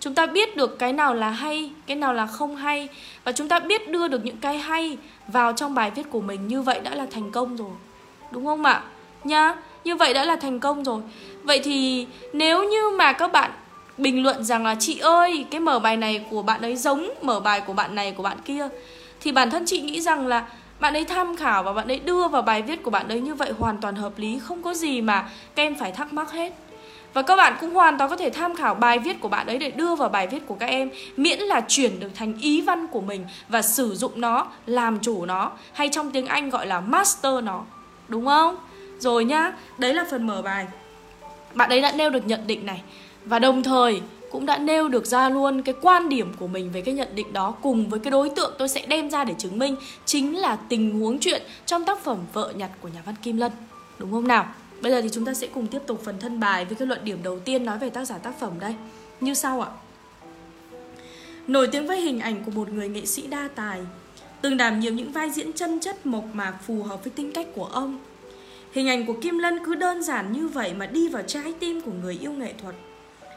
Chúng 0.00 0.14
ta 0.14 0.26
biết 0.26 0.56
được 0.56 0.78
cái 0.78 0.92
nào 0.92 1.14
là 1.14 1.30
hay, 1.30 1.70
cái 1.86 1.96
nào 1.96 2.14
là 2.14 2.26
không 2.26 2.56
hay 2.56 2.88
và 3.24 3.32
chúng 3.32 3.48
ta 3.48 3.60
biết 3.60 3.90
đưa 3.90 4.08
được 4.08 4.24
những 4.24 4.36
cái 4.36 4.58
hay 4.58 4.98
vào 5.28 5.52
trong 5.52 5.74
bài 5.74 5.90
viết 5.90 6.10
của 6.10 6.20
mình 6.20 6.48
như 6.48 6.62
vậy 6.62 6.80
đã 6.80 6.94
là 6.94 7.06
thành 7.10 7.30
công 7.30 7.56
rồi. 7.56 7.72
Đúng 8.30 8.46
không 8.46 8.64
ạ? 8.64 8.82
nhá 9.24 9.54
như 9.84 9.96
vậy 9.96 10.14
đã 10.14 10.24
là 10.24 10.36
thành 10.36 10.60
công 10.60 10.84
rồi 10.84 11.02
vậy 11.42 11.60
thì 11.64 12.06
nếu 12.32 12.64
như 12.64 12.90
mà 12.96 13.12
các 13.12 13.32
bạn 13.32 13.50
bình 13.98 14.22
luận 14.22 14.44
rằng 14.44 14.64
là 14.64 14.76
chị 14.80 14.98
ơi 14.98 15.46
cái 15.50 15.60
mở 15.60 15.78
bài 15.78 15.96
này 15.96 16.24
của 16.30 16.42
bạn 16.42 16.62
ấy 16.62 16.76
giống 16.76 17.10
mở 17.22 17.40
bài 17.40 17.60
của 17.60 17.72
bạn 17.72 17.94
này 17.94 18.12
của 18.12 18.22
bạn 18.22 18.38
kia 18.44 18.68
thì 19.20 19.32
bản 19.32 19.50
thân 19.50 19.64
chị 19.66 19.80
nghĩ 19.80 20.00
rằng 20.00 20.26
là 20.26 20.46
bạn 20.82 20.94
ấy 20.94 21.04
tham 21.04 21.36
khảo 21.36 21.62
và 21.62 21.72
bạn 21.72 21.88
ấy 21.88 21.98
đưa 21.98 22.28
vào 22.28 22.42
bài 22.42 22.62
viết 22.62 22.82
của 22.82 22.90
bạn 22.90 23.08
ấy 23.08 23.20
như 23.20 23.34
vậy 23.34 23.52
hoàn 23.58 23.78
toàn 23.78 23.94
hợp 23.94 24.12
lý 24.16 24.38
không 24.38 24.62
có 24.62 24.74
gì 24.74 25.00
mà 25.00 25.28
các 25.54 25.62
em 25.62 25.74
phải 25.74 25.92
thắc 25.92 26.12
mắc 26.12 26.30
hết. 26.30 26.52
Và 27.14 27.22
các 27.22 27.36
bạn 27.36 27.56
cũng 27.60 27.74
hoàn 27.74 27.98
toàn 27.98 28.10
có 28.10 28.16
thể 28.16 28.30
tham 28.30 28.54
khảo 28.54 28.74
bài 28.74 28.98
viết 28.98 29.20
của 29.20 29.28
bạn 29.28 29.46
ấy 29.46 29.58
để 29.58 29.70
đưa 29.70 29.94
vào 29.94 30.08
bài 30.08 30.26
viết 30.26 30.46
của 30.46 30.54
các 30.54 30.66
em 30.66 30.90
miễn 31.16 31.38
là 31.38 31.60
chuyển 31.68 32.00
được 32.00 32.08
thành 32.14 32.34
ý 32.40 32.60
văn 32.60 32.86
của 32.86 33.00
mình 33.00 33.24
và 33.48 33.62
sử 33.62 33.94
dụng 33.94 34.20
nó 34.20 34.46
làm 34.66 34.98
chủ 35.00 35.26
nó 35.26 35.52
hay 35.72 35.88
trong 35.88 36.10
tiếng 36.10 36.26
anh 36.26 36.50
gọi 36.50 36.66
là 36.66 36.80
master 36.80 37.44
nó. 37.44 37.62
Đúng 38.08 38.26
không? 38.26 38.56
Rồi 38.98 39.24
nhá, 39.24 39.52
đấy 39.78 39.94
là 39.94 40.04
phần 40.10 40.26
mở 40.26 40.42
bài. 40.42 40.66
Bạn 41.54 41.70
ấy 41.70 41.80
đã 41.80 41.92
nêu 41.92 42.10
được 42.10 42.26
nhận 42.26 42.46
định 42.46 42.66
này. 42.66 42.82
Và 43.24 43.38
đồng 43.38 43.62
thời 43.62 44.00
cũng 44.32 44.46
đã 44.46 44.58
nêu 44.58 44.88
được 44.88 45.06
ra 45.06 45.28
luôn 45.28 45.62
cái 45.62 45.74
quan 45.80 46.08
điểm 46.08 46.32
của 46.38 46.46
mình 46.46 46.72
về 46.72 46.80
cái 46.80 46.94
nhận 46.94 47.08
định 47.14 47.32
đó 47.32 47.54
cùng 47.62 47.88
với 47.88 48.00
cái 48.00 48.10
đối 48.10 48.30
tượng 48.30 48.54
tôi 48.58 48.68
sẽ 48.68 48.86
đem 48.86 49.10
ra 49.10 49.24
để 49.24 49.34
chứng 49.38 49.58
minh 49.58 49.76
chính 50.04 50.38
là 50.38 50.56
tình 50.56 51.00
huống 51.00 51.18
chuyện 51.18 51.42
trong 51.66 51.84
tác 51.84 52.04
phẩm 52.04 52.18
Vợ 52.32 52.52
nhặt 52.56 52.70
của 52.80 52.88
nhà 52.88 53.02
văn 53.06 53.14
Kim 53.22 53.36
Lân. 53.36 53.52
Đúng 53.98 54.12
không 54.12 54.28
nào? 54.28 54.46
Bây 54.80 54.92
giờ 54.92 55.00
thì 55.02 55.08
chúng 55.12 55.24
ta 55.24 55.34
sẽ 55.34 55.46
cùng 55.46 55.66
tiếp 55.66 55.82
tục 55.86 56.00
phần 56.04 56.18
thân 56.18 56.40
bài 56.40 56.64
với 56.64 56.74
cái 56.74 56.88
luận 56.88 57.00
điểm 57.04 57.18
đầu 57.22 57.38
tiên 57.38 57.64
nói 57.64 57.78
về 57.78 57.90
tác 57.90 58.04
giả 58.04 58.18
tác 58.18 58.40
phẩm 58.40 58.52
đây. 58.60 58.74
Như 59.20 59.34
sau 59.34 59.60
ạ. 59.60 59.70
Nổi 61.46 61.68
tiếng 61.72 61.86
với 61.86 62.00
hình 62.00 62.20
ảnh 62.20 62.44
của 62.44 62.50
một 62.50 62.68
người 62.68 62.88
nghệ 62.88 63.06
sĩ 63.06 63.26
đa 63.26 63.48
tài, 63.54 63.80
từng 64.40 64.56
đảm 64.56 64.80
nhiệm 64.80 64.96
những 64.96 65.12
vai 65.12 65.30
diễn 65.30 65.52
chân 65.52 65.80
chất 65.80 66.06
mộc 66.06 66.24
mạc 66.32 66.54
phù 66.66 66.82
hợp 66.82 67.04
với 67.04 67.10
tính 67.10 67.32
cách 67.32 67.46
của 67.54 67.64
ông– 67.64 67.98
Hình 68.72 68.88
ảnh 68.88 69.06
của 69.06 69.14
Kim 69.22 69.38
Lân 69.38 69.58
cứ 69.64 69.74
đơn 69.74 70.02
giản 70.02 70.32
như 70.32 70.48
vậy 70.48 70.74
mà 70.74 70.86
đi 70.86 71.08
vào 71.08 71.22
trái 71.22 71.54
tim 71.60 71.80
của 71.80 71.92
người 72.02 72.18
yêu 72.20 72.32
nghệ 72.32 72.52
thuật. 72.62 72.74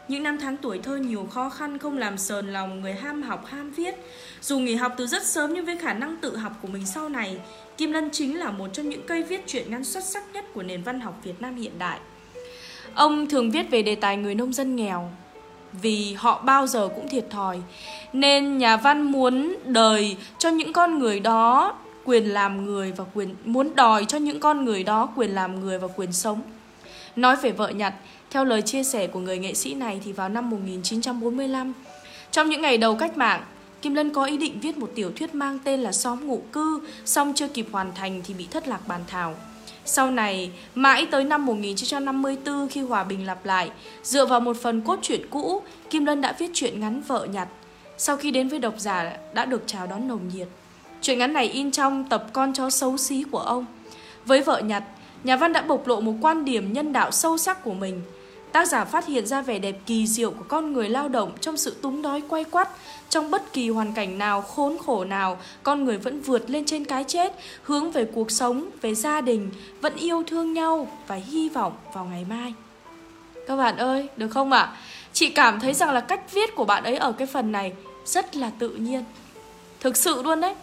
Những 0.07 0.23
năm 0.23 0.37
tháng 0.41 0.57
tuổi 0.57 0.79
thơ 0.79 0.97
nhiều 0.97 1.27
khó 1.31 1.49
khăn 1.49 1.77
không 1.77 1.97
làm 1.97 2.17
sờn 2.17 2.53
lòng 2.53 2.81
người 2.81 2.93
ham 2.93 3.23
học 3.23 3.45
ham 3.45 3.71
viết. 3.71 3.95
Dù 4.41 4.59
nghỉ 4.59 4.75
học 4.75 4.93
từ 4.97 5.07
rất 5.07 5.25
sớm 5.25 5.53
nhưng 5.53 5.65
với 5.65 5.77
khả 5.77 5.93
năng 5.93 6.17
tự 6.17 6.37
học 6.37 6.51
của 6.61 6.67
mình 6.67 6.85
sau 6.85 7.09
này, 7.09 7.37
Kim 7.77 7.91
Lân 7.91 8.09
chính 8.11 8.39
là 8.39 8.51
một 8.51 8.67
trong 8.73 8.89
những 8.89 9.07
cây 9.07 9.23
viết 9.23 9.47
truyện 9.47 9.71
ngắn 9.71 9.83
xuất 9.83 10.03
sắc 10.03 10.23
nhất 10.33 10.45
của 10.53 10.63
nền 10.63 10.83
văn 10.83 10.99
học 10.99 11.19
Việt 11.23 11.41
Nam 11.41 11.55
hiện 11.55 11.79
đại. 11.79 11.99
Ông 12.93 13.29
thường 13.29 13.51
viết 13.51 13.71
về 13.71 13.81
đề 13.81 13.95
tài 13.95 14.17
người 14.17 14.35
nông 14.35 14.53
dân 14.53 14.75
nghèo, 14.75 15.09
vì 15.81 16.13
họ 16.13 16.41
bao 16.45 16.67
giờ 16.67 16.89
cũng 16.95 17.09
thiệt 17.09 17.25
thòi. 17.29 17.59
Nên 18.13 18.57
nhà 18.57 18.77
văn 18.77 19.01
muốn 19.01 19.55
đời 19.65 20.17
cho 20.39 20.49
những 20.49 20.73
con 20.73 20.99
người 20.99 21.19
đó 21.19 21.75
quyền 22.05 22.23
làm 22.33 22.65
người 22.65 22.91
và 22.91 23.03
quyền 23.13 23.35
muốn 23.45 23.75
đòi 23.75 24.05
cho 24.05 24.17
những 24.17 24.39
con 24.39 24.65
người 24.65 24.83
đó 24.83 25.09
quyền 25.15 25.29
làm 25.29 25.59
người 25.59 25.79
và 25.79 25.87
quyền 25.95 26.13
sống. 26.13 26.41
Nói 27.15 27.35
về 27.35 27.51
vợ 27.51 27.69
nhặt, 27.69 27.93
theo 28.31 28.45
lời 28.45 28.61
chia 28.61 28.83
sẻ 28.83 29.07
của 29.07 29.19
người 29.19 29.37
nghệ 29.37 29.53
sĩ 29.53 29.73
này 29.73 30.01
thì 30.05 30.11
vào 30.11 30.29
năm 30.29 30.49
1945, 30.49 31.73
trong 32.31 32.49
những 32.49 32.61
ngày 32.61 32.77
đầu 32.77 32.95
cách 32.95 33.17
mạng, 33.17 33.43
Kim 33.81 33.93
Lân 33.93 34.13
có 34.13 34.25
ý 34.25 34.37
định 34.37 34.59
viết 34.59 34.77
một 34.77 34.91
tiểu 34.95 35.11
thuyết 35.15 35.35
mang 35.35 35.59
tên 35.63 35.79
là 35.79 35.91
Xóm 35.91 36.27
ngụ 36.27 36.41
cư, 36.51 36.79
song 37.05 37.33
chưa 37.35 37.47
kịp 37.47 37.67
hoàn 37.71 37.93
thành 37.95 38.21
thì 38.25 38.33
bị 38.33 38.47
thất 38.51 38.67
lạc 38.67 38.87
bàn 38.87 39.01
thảo. 39.07 39.35
Sau 39.85 40.11
này, 40.11 40.51
mãi 40.75 41.07
tới 41.11 41.23
năm 41.23 41.45
1954 41.45 42.67
khi 42.69 42.81
hòa 42.81 43.03
bình 43.03 43.25
lặp 43.25 43.45
lại, 43.45 43.71
dựa 44.03 44.25
vào 44.25 44.39
một 44.39 44.57
phần 44.61 44.81
cốt 44.81 44.99
truyện 45.01 45.21
cũ, 45.29 45.61
Kim 45.89 46.05
Lân 46.05 46.21
đã 46.21 46.35
viết 46.39 46.51
truyện 46.53 46.79
ngắn 46.79 47.01
Vợ 47.01 47.27
nhặt. 47.31 47.47
Sau 47.97 48.17
khi 48.17 48.31
đến 48.31 48.47
với 48.47 48.59
độc 48.59 48.73
giả 48.77 49.17
đã 49.33 49.45
được 49.45 49.63
chào 49.65 49.87
đón 49.87 50.07
nồng 50.07 50.29
nhiệt. 50.33 50.47
Truyện 51.01 51.19
ngắn 51.19 51.33
này 51.33 51.45
in 51.45 51.71
trong 51.71 52.03
tập 52.09 52.27
Con 52.33 52.53
chó 52.53 52.69
xấu 52.69 52.97
xí 52.97 53.23
của 53.31 53.39
ông. 53.39 53.65
Với 54.25 54.41
Vợ 54.41 54.61
nhặt, 54.61 54.83
nhà 55.23 55.35
văn 55.35 55.53
đã 55.53 55.61
bộc 55.61 55.87
lộ 55.87 56.01
một 56.01 56.13
quan 56.21 56.45
điểm 56.45 56.73
nhân 56.73 56.93
đạo 56.93 57.11
sâu 57.11 57.37
sắc 57.37 57.63
của 57.63 57.73
mình– 57.73 58.01
Tác 58.55 58.67
giả 58.67 58.85
phát 58.85 59.05
hiện 59.05 59.27
ra 59.27 59.41
vẻ 59.41 59.59
đẹp 59.59 59.75
kỳ 59.85 60.07
diệu 60.07 60.31
của 60.31 60.43
con 60.47 60.73
người 60.73 60.89
lao 60.89 61.07
động 61.07 61.31
trong 61.41 61.57
sự 61.57 61.75
túng 61.81 62.01
đói 62.01 62.21
quay 62.29 62.43
quắt. 62.43 62.69
Trong 63.09 63.31
bất 63.31 63.53
kỳ 63.53 63.69
hoàn 63.69 63.93
cảnh 63.93 64.17
nào, 64.17 64.41
khốn 64.41 64.77
khổ 64.85 65.05
nào, 65.05 65.37
con 65.63 65.85
người 65.85 65.97
vẫn 65.97 66.21
vượt 66.21 66.49
lên 66.49 66.65
trên 66.65 66.85
cái 66.85 67.03
chết, 67.03 67.33
hướng 67.63 67.91
về 67.91 68.05
cuộc 68.13 68.31
sống, 68.31 68.69
về 68.81 68.95
gia 68.95 69.21
đình, 69.21 69.51
vẫn 69.81 69.95
yêu 69.95 70.23
thương 70.27 70.53
nhau 70.53 70.87
và 71.07 71.15
hy 71.15 71.49
vọng 71.49 71.73
vào 71.93 72.05
ngày 72.05 72.25
mai. 72.29 72.53
Các 73.47 73.55
bạn 73.55 73.77
ơi, 73.77 74.07
được 74.17 74.29
không 74.29 74.51
ạ? 74.51 74.59
À? 74.59 74.77
Chị 75.13 75.29
cảm 75.29 75.59
thấy 75.59 75.73
rằng 75.73 75.91
là 75.91 75.99
cách 75.99 76.33
viết 76.33 76.55
của 76.55 76.65
bạn 76.65 76.83
ấy 76.83 76.97
ở 76.97 77.11
cái 77.11 77.27
phần 77.27 77.51
này 77.51 77.73
rất 78.05 78.35
là 78.35 78.51
tự 78.59 78.69
nhiên. 78.69 79.03
Thực 79.79 79.97
sự 79.97 80.23
luôn 80.23 80.41
đấy. 80.41 80.55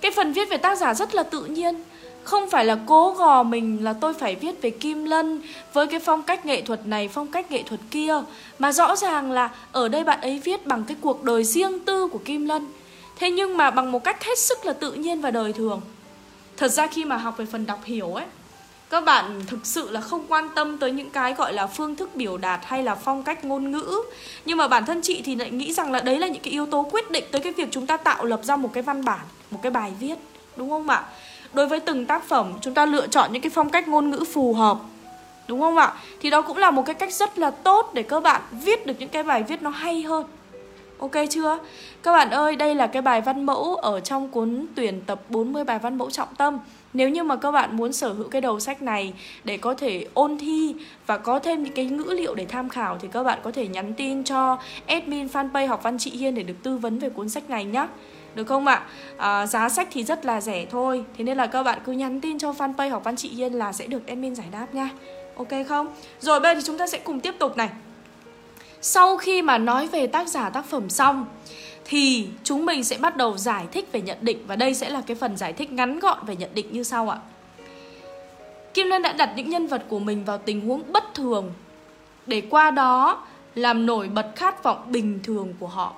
Cái 0.00 0.10
phần 0.10 0.32
viết 0.32 0.50
về 0.50 0.56
tác 0.56 0.78
giả 0.78 0.94
rất 0.94 1.14
là 1.14 1.22
tự 1.22 1.44
nhiên 1.44 1.82
không 2.24 2.50
phải 2.50 2.64
là 2.64 2.78
cố 2.86 3.12
gò 3.12 3.42
mình 3.42 3.84
là 3.84 3.92
tôi 3.92 4.14
phải 4.14 4.34
viết 4.34 4.62
về 4.62 4.70
Kim 4.70 5.04
Lân 5.04 5.42
với 5.72 5.86
cái 5.86 6.00
phong 6.00 6.22
cách 6.22 6.46
nghệ 6.46 6.62
thuật 6.62 6.86
này, 6.86 7.08
phong 7.08 7.28
cách 7.28 7.50
nghệ 7.50 7.62
thuật 7.62 7.80
kia. 7.90 8.14
Mà 8.58 8.72
rõ 8.72 8.96
ràng 8.96 9.32
là 9.32 9.50
ở 9.72 9.88
đây 9.88 10.04
bạn 10.04 10.20
ấy 10.20 10.40
viết 10.44 10.66
bằng 10.66 10.84
cái 10.84 10.96
cuộc 11.00 11.22
đời 11.22 11.44
riêng 11.44 11.80
tư 11.80 12.08
của 12.08 12.20
Kim 12.24 12.46
Lân. 12.46 12.66
Thế 13.16 13.30
nhưng 13.30 13.56
mà 13.56 13.70
bằng 13.70 13.92
một 13.92 14.04
cách 14.04 14.24
hết 14.24 14.38
sức 14.38 14.64
là 14.64 14.72
tự 14.72 14.92
nhiên 14.92 15.20
và 15.20 15.30
đời 15.30 15.52
thường. 15.52 15.80
Thật 16.56 16.68
ra 16.68 16.86
khi 16.86 17.04
mà 17.04 17.16
học 17.16 17.36
về 17.36 17.46
phần 17.46 17.66
đọc 17.66 17.80
hiểu 17.84 18.14
ấy 18.14 18.26
các 18.92 19.04
bạn 19.04 19.42
thực 19.46 19.66
sự 19.66 19.90
là 19.90 20.00
không 20.00 20.24
quan 20.28 20.48
tâm 20.54 20.78
tới 20.78 20.92
những 20.92 21.10
cái 21.10 21.34
gọi 21.34 21.52
là 21.52 21.66
phương 21.66 21.96
thức 21.96 22.10
biểu 22.14 22.38
đạt 22.38 22.60
hay 22.64 22.82
là 22.82 22.94
phong 22.94 23.22
cách 23.22 23.44
ngôn 23.44 23.70
ngữ. 23.70 24.02
Nhưng 24.44 24.58
mà 24.58 24.68
bản 24.68 24.86
thân 24.86 25.00
chị 25.02 25.22
thì 25.24 25.36
lại 25.36 25.50
nghĩ 25.50 25.72
rằng 25.72 25.92
là 25.92 26.00
đấy 26.00 26.18
là 26.18 26.26
những 26.26 26.42
cái 26.42 26.52
yếu 26.52 26.66
tố 26.66 26.88
quyết 26.90 27.10
định 27.10 27.24
tới 27.30 27.40
cái 27.40 27.52
việc 27.52 27.68
chúng 27.70 27.86
ta 27.86 27.96
tạo 27.96 28.24
lập 28.24 28.40
ra 28.42 28.56
một 28.56 28.70
cái 28.72 28.82
văn 28.82 29.04
bản 29.04 29.20
một 29.50 29.58
cái 29.62 29.72
bài 29.72 29.92
viết. 30.00 30.14
Đúng 30.56 30.70
không 30.70 30.88
ạ? 30.88 31.04
Đối 31.54 31.66
với 31.66 31.80
từng 31.80 32.06
tác 32.06 32.24
phẩm 32.24 32.52
chúng 32.60 32.74
ta 32.74 32.86
lựa 32.86 33.06
chọn 33.06 33.32
những 33.32 33.42
cái 33.42 33.50
phong 33.50 33.70
cách 33.70 33.88
ngôn 33.88 34.10
ngữ 34.10 34.24
phù 34.32 34.54
hợp 34.54 34.78
đúng 35.48 35.60
không 35.60 35.76
ạ 35.76 35.94
thì 36.20 36.30
đó 36.30 36.42
cũng 36.42 36.56
là 36.56 36.70
một 36.70 36.82
cái 36.86 36.94
cách 36.94 37.12
rất 37.12 37.38
là 37.38 37.50
tốt 37.50 37.90
để 37.94 38.02
các 38.02 38.22
bạn 38.22 38.42
viết 38.64 38.86
được 38.86 38.94
những 38.98 39.08
cái 39.08 39.22
bài 39.22 39.42
viết 39.42 39.62
nó 39.62 39.70
hay 39.70 40.02
hơn 40.02 40.26
Ok 41.02 41.12
chưa? 41.30 41.58
Các 42.02 42.12
bạn 42.12 42.30
ơi, 42.30 42.56
đây 42.56 42.74
là 42.74 42.86
cái 42.86 43.02
bài 43.02 43.20
văn 43.20 43.46
mẫu 43.46 43.76
ở 43.76 44.00
trong 44.00 44.28
cuốn 44.28 44.66
tuyển 44.74 45.00
tập 45.06 45.20
40 45.28 45.64
bài 45.64 45.78
văn 45.78 45.98
mẫu 45.98 46.10
trọng 46.10 46.34
tâm. 46.38 46.58
Nếu 46.92 47.08
như 47.08 47.22
mà 47.22 47.36
các 47.36 47.50
bạn 47.50 47.76
muốn 47.76 47.92
sở 47.92 48.12
hữu 48.12 48.28
cái 48.28 48.40
đầu 48.40 48.60
sách 48.60 48.82
này 48.82 49.12
để 49.44 49.56
có 49.56 49.74
thể 49.74 50.06
ôn 50.14 50.38
thi 50.38 50.74
và 51.06 51.18
có 51.18 51.38
thêm 51.38 51.62
những 51.62 51.72
cái 51.72 51.84
ngữ 51.84 52.14
liệu 52.16 52.34
để 52.34 52.46
tham 52.46 52.68
khảo 52.68 52.98
thì 53.00 53.08
các 53.12 53.22
bạn 53.22 53.38
có 53.42 53.50
thể 53.50 53.68
nhắn 53.68 53.94
tin 53.94 54.24
cho 54.24 54.58
admin 54.86 55.26
fanpage 55.26 55.68
học 55.68 55.82
văn 55.82 55.98
chị 55.98 56.10
Hiên 56.10 56.34
để 56.34 56.42
được 56.42 56.62
tư 56.62 56.76
vấn 56.76 56.98
về 56.98 57.10
cuốn 57.10 57.28
sách 57.28 57.50
này 57.50 57.64
nhé. 57.64 57.86
Được 58.34 58.44
không 58.44 58.66
ạ? 58.66 58.82
À, 59.16 59.46
giá 59.46 59.68
sách 59.68 59.88
thì 59.90 60.04
rất 60.04 60.24
là 60.24 60.40
rẻ 60.40 60.66
thôi. 60.70 61.04
Thế 61.16 61.24
nên 61.24 61.36
là 61.36 61.46
các 61.46 61.62
bạn 61.62 61.78
cứ 61.84 61.92
nhắn 61.92 62.20
tin 62.20 62.38
cho 62.38 62.52
fanpage 62.52 62.90
học 62.90 63.04
văn 63.04 63.16
chị 63.16 63.30
Yên 63.42 63.52
là 63.52 63.72
sẽ 63.72 63.86
được 63.86 64.06
admin 64.06 64.34
giải 64.34 64.46
đáp 64.52 64.66
nha. 64.72 64.90
Ok 65.36 65.48
không? 65.68 65.94
Rồi 66.20 66.40
bây 66.40 66.54
giờ 66.54 66.60
thì 66.60 66.66
chúng 66.66 66.78
ta 66.78 66.86
sẽ 66.86 66.98
cùng 66.98 67.20
tiếp 67.20 67.34
tục 67.38 67.56
này. 67.56 67.68
Sau 68.80 69.16
khi 69.16 69.42
mà 69.42 69.58
nói 69.58 69.86
về 69.86 70.06
tác 70.06 70.28
giả 70.28 70.50
tác 70.50 70.64
phẩm 70.64 70.90
xong 70.90 71.26
Thì 71.84 72.28
chúng 72.44 72.66
mình 72.66 72.84
sẽ 72.84 72.98
bắt 72.98 73.16
đầu 73.16 73.36
giải 73.36 73.66
thích 73.72 73.88
về 73.92 74.00
nhận 74.00 74.18
định. 74.20 74.38
Và 74.46 74.56
đây 74.56 74.74
sẽ 74.74 74.90
là 74.90 75.02
cái 75.06 75.14
phần 75.14 75.36
giải 75.36 75.52
thích 75.52 75.72
ngắn 75.72 75.98
gọn 75.98 76.18
về 76.26 76.36
nhận 76.36 76.50
định 76.54 76.66
như 76.72 76.82
sau 76.82 77.08
ạ. 77.08 77.18
Kim 78.74 78.86
Lân 78.86 79.02
đã 79.02 79.12
đặt 79.12 79.32
những 79.36 79.50
nhân 79.50 79.66
vật 79.66 79.84
của 79.88 79.98
mình 79.98 80.24
vào 80.24 80.38
tình 80.38 80.68
huống 80.68 80.82
bất 80.92 81.14
thường 81.14 81.52
Để 82.26 82.42
qua 82.50 82.70
đó 82.70 83.26
làm 83.54 83.86
nổi 83.86 84.08
bật 84.08 84.32
khát 84.36 84.62
vọng 84.62 84.82
bình 84.86 85.20
thường 85.22 85.54
của 85.60 85.66
họ. 85.66 85.94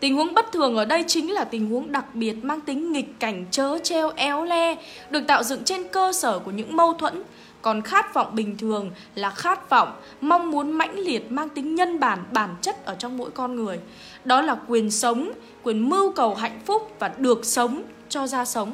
Tình 0.00 0.16
huống 0.16 0.34
bất 0.34 0.52
thường 0.52 0.76
ở 0.76 0.84
đây 0.84 1.04
chính 1.06 1.32
là 1.32 1.44
tình 1.44 1.70
huống 1.70 1.92
đặc 1.92 2.14
biệt 2.14 2.44
mang 2.44 2.60
tính 2.60 2.92
nghịch 2.92 3.20
cảnh 3.20 3.44
chớ 3.50 3.78
treo 3.82 4.10
éo 4.16 4.44
le, 4.44 4.76
được 5.10 5.20
tạo 5.26 5.42
dựng 5.42 5.64
trên 5.64 5.88
cơ 5.88 6.12
sở 6.12 6.38
của 6.38 6.50
những 6.50 6.76
mâu 6.76 6.92
thuẫn. 6.92 7.22
Còn 7.62 7.82
khát 7.82 8.14
vọng 8.14 8.34
bình 8.34 8.58
thường 8.58 8.90
là 9.14 9.30
khát 9.30 9.70
vọng, 9.70 9.92
mong 10.20 10.50
muốn 10.50 10.72
mãnh 10.72 10.98
liệt 10.98 11.32
mang 11.32 11.48
tính 11.48 11.74
nhân 11.74 12.00
bản, 12.00 12.18
bản 12.32 12.54
chất 12.60 12.84
ở 12.84 12.94
trong 12.94 13.16
mỗi 13.16 13.30
con 13.30 13.56
người. 13.56 13.78
Đó 14.24 14.42
là 14.42 14.56
quyền 14.68 14.90
sống, 14.90 15.32
quyền 15.62 15.88
mưu 15.88 16.12
cầu 16.12 16.34
hạnh 16.34 16.60
phúc 16.66 16.94
và 16.98 17.10
được 17.18 17.44
sống 17.44 17.82
cho 18.08 18.26
ra 18.26 18.44
sống. 18.44 18.72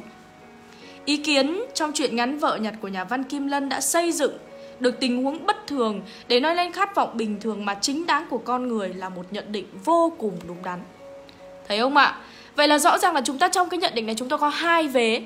Ý 1.05 1.17
kiến 1.17 1.61
trong 1.73 1.91
chuyện 1.93 2.15
ngắn 2.15 2.37
vợ 2.37 2.57
nhặt 2.57 2.73
của 2.81 2.87
nhà 2.87 3.03
văn 3.03 3.23
Kim 3.23 3.47
Lân 3.47 3.69
đã 3.69 3.81
xây 3.81 4.11
dựng 4.11 4.37
được 4.79 4.99
tình 4.99 5.23
huống 5.23 5.45
bất 5.45 5.67
thường 5.67 6.01
để 6.27 6.39
nói 6.39 6.55
lên 6.55 6.71
khát 6.71 6.95
vọng 6.95 7.17
bình 7.17 7.39
thường 7.41 7.65
mà 7.65 7.73
chính 7.81 8.05
đáng 8.05 8.25
của 8.29 8.37
con 8.37 8.67
người 8.67 8.93
là 8.93 9.09
một 9.09 9.25
nhận 9.31 9.51
định 9.51 9.65
vô 9.85 10.13
cùng 10.17 10.39
đúng 10.47 10.63
đắn. 10.63 10.79
Thấy 11.67 11.79
không 11.79 11.97
ạ? 11.97 12.15
Vậy 12.55 12.67
là 12.67 12.77
rõ 12.77 12.97
ràng 12.97 13.13
là 13.13 13.21
chúng 13.21 13.37
ta 13.37 13.47
trong 13.49 13.69
cái 13.69 13.77
nhận 13.77 13.95
định 13.95 14.05
này 14.05 14.15
chúng 14.15 14.29
ta 14.29 14.37
có 14.37 14.49
hai 14.49 14.87
vế. 14.87 15.21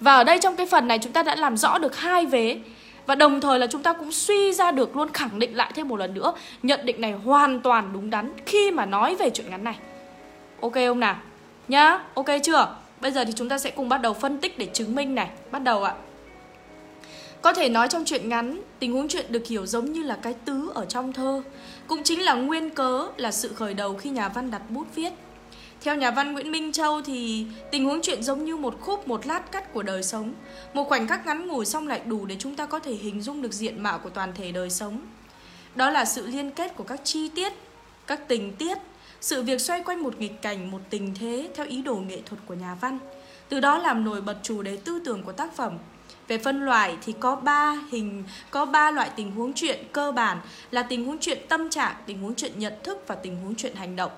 Và 0.00 0.14
ở 0.14 0.24
đây 0.24 0.38
trong 0.38 0.56
cái 0.56 0.66
phần 0.66 0.88
này 0.88 0.98
chúng 0.98 1.12
ta 1.12 1.22
đã 1.22 1.34
làm 1.34 1.56
rõ 1.56 1.78
được 1.78 1.96
hai 1.96 2.26
vế. 2.26 2.60
Và 3.06 3.14
đồng 3.14 3.40
thời 3.40 3.58
là 3.58 3.66
chúng 3.66 3.82
ta 3.82 3.92
cũng 3.92 4.12
suy 4.12 4.52
ra 4.52 4.70
được 4.70 4.96
luôn 4.96 5.08
khẳng 5.12 5.38
định 5.38 5.56
lại 5.56 5.72
thêm 5.74 5.88
một 5.88 5.96
lần 5.96 6.14
nữa 6.14 6.32
Nhận 6.62 6.80
định 6.86 7.00
này 7.00 7.12
hoàn 7.12 7.60
toàn 7.60 7.90
đúng 7.92 8.10
đắn 8.10 8.32
khi 8.46 8.70
mà 8.70 8.86
nói 8.86 9.16
về 9.16 9.30
chuyện 9.30 9.50
ngắn 9.50 9.64
này. 9.64 9.78
Ok 10.60 10.74
không 10.74 11.00
nào? 11.00 11.16
Nhá, 11.68 12.00
ok 12.14 12.26
chưa? 12.42 12.76
Bây 13.00 13.12
giờ 13.12 13.24
thì 13.24 13.32
chúng 13.36 13.48
ta 13.48 13.58
sẽ 13.58 13.70
cùng 13.70 13.88
bắt 13.88 14.02
đầu 14.02 14.14
phân 14.14 14.38
tích 14.38 14.58
để 14.58 14.66
chứng 14.66 14.94
minh 14.94 15.14
này. 15.14 15.28
Bắt 15.50 15.62
đầu 15.62 15.84
ạ. 15.84 15.94
Có 17.42 17.52
thể 17.52 17.68
nói 17.68 17.88
trong 17.88 18.04
chuyện 18.04 18.28
ngắn, 18.28 18.60
tình 18.78 18.92
huống 18.92 19.08
chuyện 19.08 19.26
được 19.28 19.46
hiểu 19.46 19.66
giống 19.66 19.92
như 19.92 20.02
là 20.02 20.18
cái 20.22 20.34
tứ 20.44 20.70
ở 20.74 20.84
trong 20.84 21.12
thơ. 21.12 21.42
Cũng 21.86 22.02
chính 22.02 22.22
là 22.22 22.34
nguyên 22.34 22.70
cớ 22.70 23.06
là 23.16 23.32
sự 23.32 23.52
khởi 23.54 23.74
đầu 23.74 23.94
khi 23.94 24.10
nhà 24.10 24.28
văn 24.28 24.50
đặt 24.50 24.62
bút 24.68 24.86
viết 24.94 25.12
theo 25.82 25.96
nhà 25.96 26.10
văn 26.10 26.32
Nguyễn 26.32 26.52
Minh 26.52 26.72
Châu 26.72 27.02
thì 27.02 27.46
tình 27.70 27.84
huống 27.84 28.02
chuyện 28.02 28.22
giống 28.22 28.44
như 28.44 28.56
một 28.56 28.76
khúc 28.80 29.08
một 29.08 29.26
lát 29.26 29.52
cắt 29.52 29.72
của 29.72 29.82
đời 29.82 30.02
sống. 30.02 30.34
Một 30.74 30.84
khoảnh 30.84 31.08
khắc 31.08 31.26
ngắn 31.26 31.48
ngủi 31.48 31.66
xong 31.66 31.88
lại 31.88 32.00
đủ 32.06 32.26
để 32.26 32.36
chúng 32.38 32.56
ta 32.56 32.66
có 32.66 32.78
thể 32.78 32.92
hình 32.92 33.22
dung 33.22 33.42
được 33.42 33.52
diện 33.52 33.82
mạo 33.82 33.98
của 33.98 34.10
toàn 34.10 34.32
thể 34.34 34.52
đời 34.52 34.70
sống. 34.70 35.00
Đó 35.74 35.90
là 35.90 36.04
sự 36.04 36.26
liên 36.26 36.50
kết 36.50 36.76
của 36.76 36.84
các 36.84 37.00
chi 37.04 37.28
tiết, 37.28 37.52
các 38.06 38.28
tình 38.28 38.52
tiết, 38.52 38.78
sự 39.20 39.42
việc 39.42 39.60
xoay 39.60 39.82
quanh 39.82 40.02
một 40.02 40.18
nghịch 40.18 40.42
cảnh, 40.42 40.70
một 40.70 40.80
tình 40.90 41.14
thế 41.14 41.48
theo 41.54 41.66
ý 41.66 41.82
đồ 41.82 41.94
nghệ 41.96 42.20
thuật 42.26 42.40
của 42.46 42.54
nhà 42.54 42.76
văn. 42.80 42.98
Từ 43.48 43.60
đó 43.60 43.78
làm 43.78 44.04
nổi 44.04 44.20
bật 44.20 44.36
chủ 44.42 44.62
đề 44.62 44.76
tư 44.76 45.00
tưởng 45.04 45.22
của 45.22 45.32
tác 45.32 45.56
phẩm. 45.56 45.78
Về 46.28 46.38
phân 46.38 46.64
loại 46.64 46.96
thì 47.02 47.14
có 47.20 47.36
3 47.36 47.76
hình, 47.90 48.24
có 48.50 48.64
3 48.64 48.90
loại 48.90 49.10
tình 49.16 49.30
huống 49.30 49.52
chuyện 49.52 49.84
cơ 49.92 50.12
bản 50.12 50.38
là 50.70 50.82
tình 50.82 51.04
huống 51.04 51.18
chuyện 51.20 51.38
tâm 51.48 51.70
trạng, 51.70 51.94
tình 52.06 52.22
huống 52.22 52.34
chuyện 52.34 52.58
nhận 52.58 52.72
thức 52.82 53.04
và 53.06 53.14
tình 53.14 53.36
huống 53.36 53.54
chuyện 53.54 53.74
hành 53.74 53.96
động. 53.96 54.10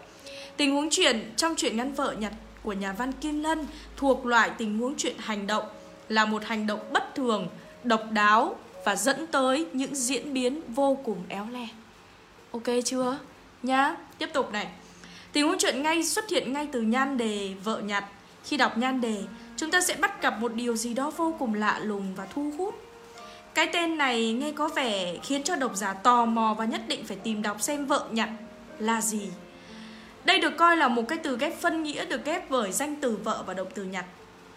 Tình 0.56 0.72
huống 0.72 0.88
chuyện 0.90 1.32
trong 1.36 1.54
chuyện 1.56 1.76
ngắn 1.76 1.92
vợ 1.92 2.16
nhặt 2.18 2.32
của 2.62 2.72
nhà 2.72 2.92
văn 2.92 3.12
Kim 3.12 3.42
Lân 3.42 3.66
thuộc 3.96 4.26
loại 4.26 4.50
tình 4.58 4.78
huống 4.78 4.94
chuyện 4.96 5.16
hành 5.18 5.46
động 5.46 5.64
là 6.08 6.24
một 6.24 6.44
hành 6.44 6.66
động 6.66 6.80
bất 6.92 7.14
thường, 7.14 7.48
độc 7.84 8.02
đáo 8.10 8.56
và 8.84 8.96
dẫn 8.96 9.26
tới 9.26 9.66
những 9.72 9.94
diễn 9.94 10.34
biến 10.34 10.60
vô 10.68 10.98
cùng 11.04 11.22
éo 11.28 11.46
le. 11.52 11.68
Ok 12.52 12.62
chưa? 12.84 13.18
Nhá, 13.62 13.96
tiếp 14.18 14.28
tục 14.32 14.52
này. 14.52 14.68
Tình 15.32 15.46
huống 15.46 15.58
chuyện 15.58 15.82
ngay 15.82 16.04
xuất 16.04 16.30
hiện 16.30 16.52
ngay 16.52 16.68
từ 16.72 16.80
nhan 16.80 17.18
đề 17.18 17.54
vợ 17.64 17.80
nhặt. 17.80 18.04
Khi 18.44 18.56
đọc 18.56 18.78
nhan 18.78 19.00
đề, 19.00 19.22
chúng 19.56 19.70
ta 19.70 19.80
sẽ 19.80 19.94
bắt 19.94 20.22
gặp 20.22 20.40
một 20.40 20.54
điều 20.54 20.76
gì 20.76 20.94
đó 20.94 21.12
vô 21.16 21.34
cùng 21.38 21.54
lạ 21.54 21.78
lùng 21.82 22.14
và 22.14 22.26
thu 22.34 22.52
hút. 22.58 22.74
Cái 23.54 23.68
tên 23.72 23.98
này 23.98 24.32
nghe 24.32 24.52
có 24.52 24.68
vẻ 24.68 25.16
khiến 25.22 25.42
cho 25.42 25.56
độc 25.56 25.76
giả 25.76 25.92
tò 25.92 26.24
mò 26.24 26.54
và 26.58 26.64
nhất 26.64 26.80
định 26.88 27.04
phải 27.04 27.16
tìm 27.16 27.42
đọc 27.42 27.62
xem 27.62 27.86
vợ 27.86 28.06
nhặt 28.10 28.28
là 28.78 29.00
gì. 29.00 29.30
Đây 30.24 30.38
được 30.38 30.56
coi 30.56 30.76
là 30.76 30.88
một 30.88 31.02
cái 31.08 31.18
từ 31.18 31.36
ghép 31.36 31.60
phân 31.60 31.82
nghĩa 31.82 32.04
được 32.04 32.24
ghép 32.24 32.50
bởi 32.50 32.72
danh 32.72 32.96
từ 32.96 33.16
vợ 33.16 33.42
và 33.46 33.54
động 33.54 33.68
từ 33.74 33.84
nhặt. 33.84 34.04